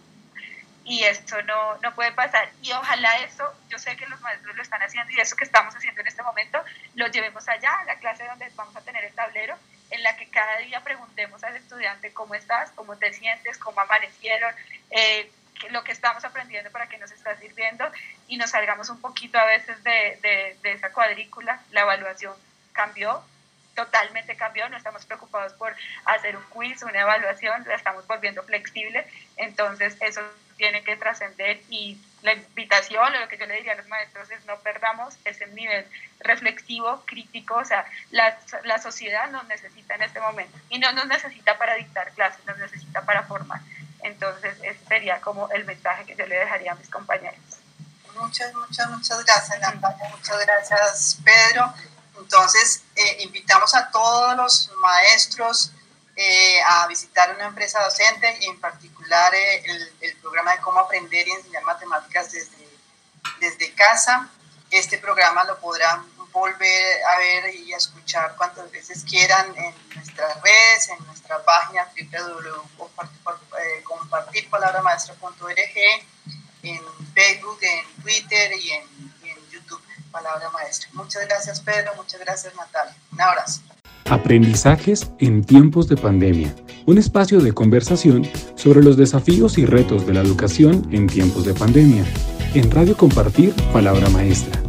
Y 0.84 1.04
esto 1.04 1.40
no, 1.44 1.78
no 1.84 1.94
puede 1.94 2.12
pasar. 2.14 2.50
Y 2.64 2.72
ojalá 2.72 3.20
eso, 3.20 3.54
yo 3.70 3.78
sé 3.78 3.96
que 3.96 4.08
los 4.08 4.20
maestros 4.22 4.56
lo 4.56 4.62
están 4.64 4.82
haciendo 4.82 5.12
y 5.12 5.20
eso 5.20 5.36
que 5.36 5.44
estamos 5.44 5.76
haciendo 5.76 6.02
en 6.02 6.08
este 6.08 6.24
momento, 6.24 6.64
lo 6.96 7.08
llevemos 7.08 7.48
allá, 7.48 7.72
a 7.82 7.84
la 7.84 7.96
clase 7.98 8.26
donde 8.26 8.50
vamos 8.56 8.76
a 8.76 8.82
tener 8.82 9.04
el 9.04 9.14
tablero, 9.14 9.56
en 9.92 10.04
la 10.04 10.16
que 10.18 10.28
cada 10.30 10.58
día 10.58 10.82
preguntemos 10.82 11.44
al 11.44 11.56
estudiante 11.56 12.14
cómo 12.14 12.36
estás, 12.36 12.72
cómo 12.72 12.98
te 12.98 13.14
sientes, 13.14 13.58
cómo 13.58 13.82
amanecieron, 13.82 14.54
eh, 14.92 15.32
lo 15.70 15.84
que 15.84 15.92
estamos 15.92 16.24
aprendiendo 16.24 16.72
para 16.72 16.88
que 16.88 16.98
nos 16.98 17.12
está 17.12 17.36
sirviendo 17.38 17.86
y 18.28 18.38
nos 18.38 18.52
salgamos 18.52 18.90
un 18.90 19.02
poquito 19.02 19.38
a 19.38 19.46
veces 19.46 19.84
de, 19.84 20.58
de, 20.62 20.72
esa 20.72 20.92
cuadrícula. 20.92 21.62
La 21.72 21.82
evaluación 21.82 22.34
cambió, 22.72 23.24
totalmente 23.76 24.36
cambió, 24.36 24.70
no 24.70 24.78
estamos 24.78 25.06
preocupados 25.06 25.54
por 25.54 25.76
hacer 26.06 26.38
un 26.38 26.44
quiz, 26.44 26.82
una 26.84 27.02
evaluación, 27.02 27.66
la 27.68 27.76
estamos 27.76 28.08
volviendo 28.08 28.44
flexible, 28.44 29.06
entonces 29.38 29.98
eso 30.00 30.22
tiene 30.58 30.84
que 30.84 30.98
trascender 30.98 31.62
y 31.70 31.98
la 32.22 32.34
invitación, 32.34 33.14
lo 33.18 33.28
que 33.30 33.38
yo 33.38 33.46
le 33.46 33.56
diría 33.56 33.72
a 33.72 33.76
los 33.76 33.88
maestros 33.88 34.30
es 34.30 34.44
no 34.46 34.60
perdamos 34.60 35.18
ese 35.24 35.48
nivel 35.48 35.86
reflexivo, 36.20 37.04
crítico, 37.06 37.56
o 37.56 37.66
sea, 37.66 37.86
la, 38.12 38.38
la 38.66 38.78
sociedad 38.78 39.32
nos 39.32 39.48
necesita 39.48 39.96
en 39.96 40.04
este 40.04 40.20
momento 40.20 40.58
y 40.70 40.80
no 40.80 40.92
nos 40.92 41.08
necesita 41.08 41.58
para 41.58 41.76
dictar 41.76 42.12
clases, 42.12 42.46
nos 42.46 42.58
necesita 42.58 43.04
para 43.04 43.24
formar. 43.24 43.62
Entonces, 44.02 44.56
ese 44.64 44.80
sería 44.88 45.20
como 45.22 45.50
el 45.50 45.66
mensaje 45.66 46.06
que 46.06 46.16
yo 46.16 46.26
le 46.26 46.40
dejaría 46.40 46.72
a 46.72 46.76
mis 46.76 46.90
compañeros. 46.90 47.40
Muchas, 48.16 48.54
muchas, 48.54 48.90
muchas 48.90 49.26
gracias, 49.26 49.60
Natalia. 49.60 50.10
Muchas 50.10 50.40
gracias, 50.40 51.18
Pedro. 51.24 51.74
Entonces, 52.18 52.84
eh, 52.96 53.24
invitamos 53.24 53.74
a 53.76 53.90
todos 53.92 54.36
los 54.36 54.72
maestros 54.82 55.72
eh, 56.16 56.62
a 56.68 56.86
visitar 56.88 57.34
una 57.34 57.46
empresa 57.46 57.82
docente 57.82 58.38
y 58.42 58.46
en 58.46 58.60
particular 58.60 59.34
eh, 59.34 59.64
el, 59.66 59.94
el, 60.02 60.18
programa 60.18 60.52
de 60.54 60.60
cómo 60.60 60.82
aprender 60.82 61.26
y 61.26 61.32
enseñar 61.32 61.64
matemáticas 61.64 62.32
desde, 62.32 62.68
desde 63.40 63.74
casa. 63.74 64.30
Este 64.70 64.98
programa 64.98 65.46
lo 65.46 65.58
podrán 65.60 66.06
volver 66.32 67.04
a 67.06 67.18
ver 67.18 67.54
y 67.56 67.74
a 67.74 67.78
escuchar 67.78 68.36
cuantas 68.36 68.70
veces 68.72 69.04
quieran 69.04 69.48
en 69.58 69.74
nuestras 69.96 70.42
redes, 70.42 70.90
en 70.98 71.06
nuestra 71.06 71.44
página 71.44 71.88
www.compartirpalabramaestra.org, 72.78 75.78
en 76.64 76.80
Facebook, 77.14 77.60
en 77.62 77.86
Twitter 78.02 78.52
y 78.60 78.72
en, 78.72 78.84
y 79.24 79.30
en 79.30 79.38
YouTube, 79.52 79.82
Palabra 80.12 80.50
Maestra. 80.50 80.90
Muchas 80.94 81.28
gracias 81.28 81.62
Pedro, 81.62 81.94
muchas 81.96 82.20
gracias 82.20 82.56
Natalia. 82.56 82.96
Un 83.12 83.22
abrazo. 83.22 83.62
Aprendizajes 84.10 85.12
en 85.20 85.44
tiempos 85.44 85.88
de 85.88 85.96
pandemia. 85.96 86.56
Un 86.88 86.98
espacio 86.98 87.42
de 87.42 87.54
conversación 87.54 88.28
sobre 88.56 88.82
los 88.82 88.98
desafíos 88.98 89.60
y 89.60 89.68
retos 89.68 90.08
de 90.08 90.14
la 90.14 90.22
educación 90.22 90.88
en 90.92 91.06
tiempos 91.06 91.46
de 91.46 91.54
pandemia. 91.54 92.04
En 92.56 92.72
Radio 92.72 92.98
Compartir, 92.98 93.54
Palabra 93.72 94.10
Maestra. 94.10 94.69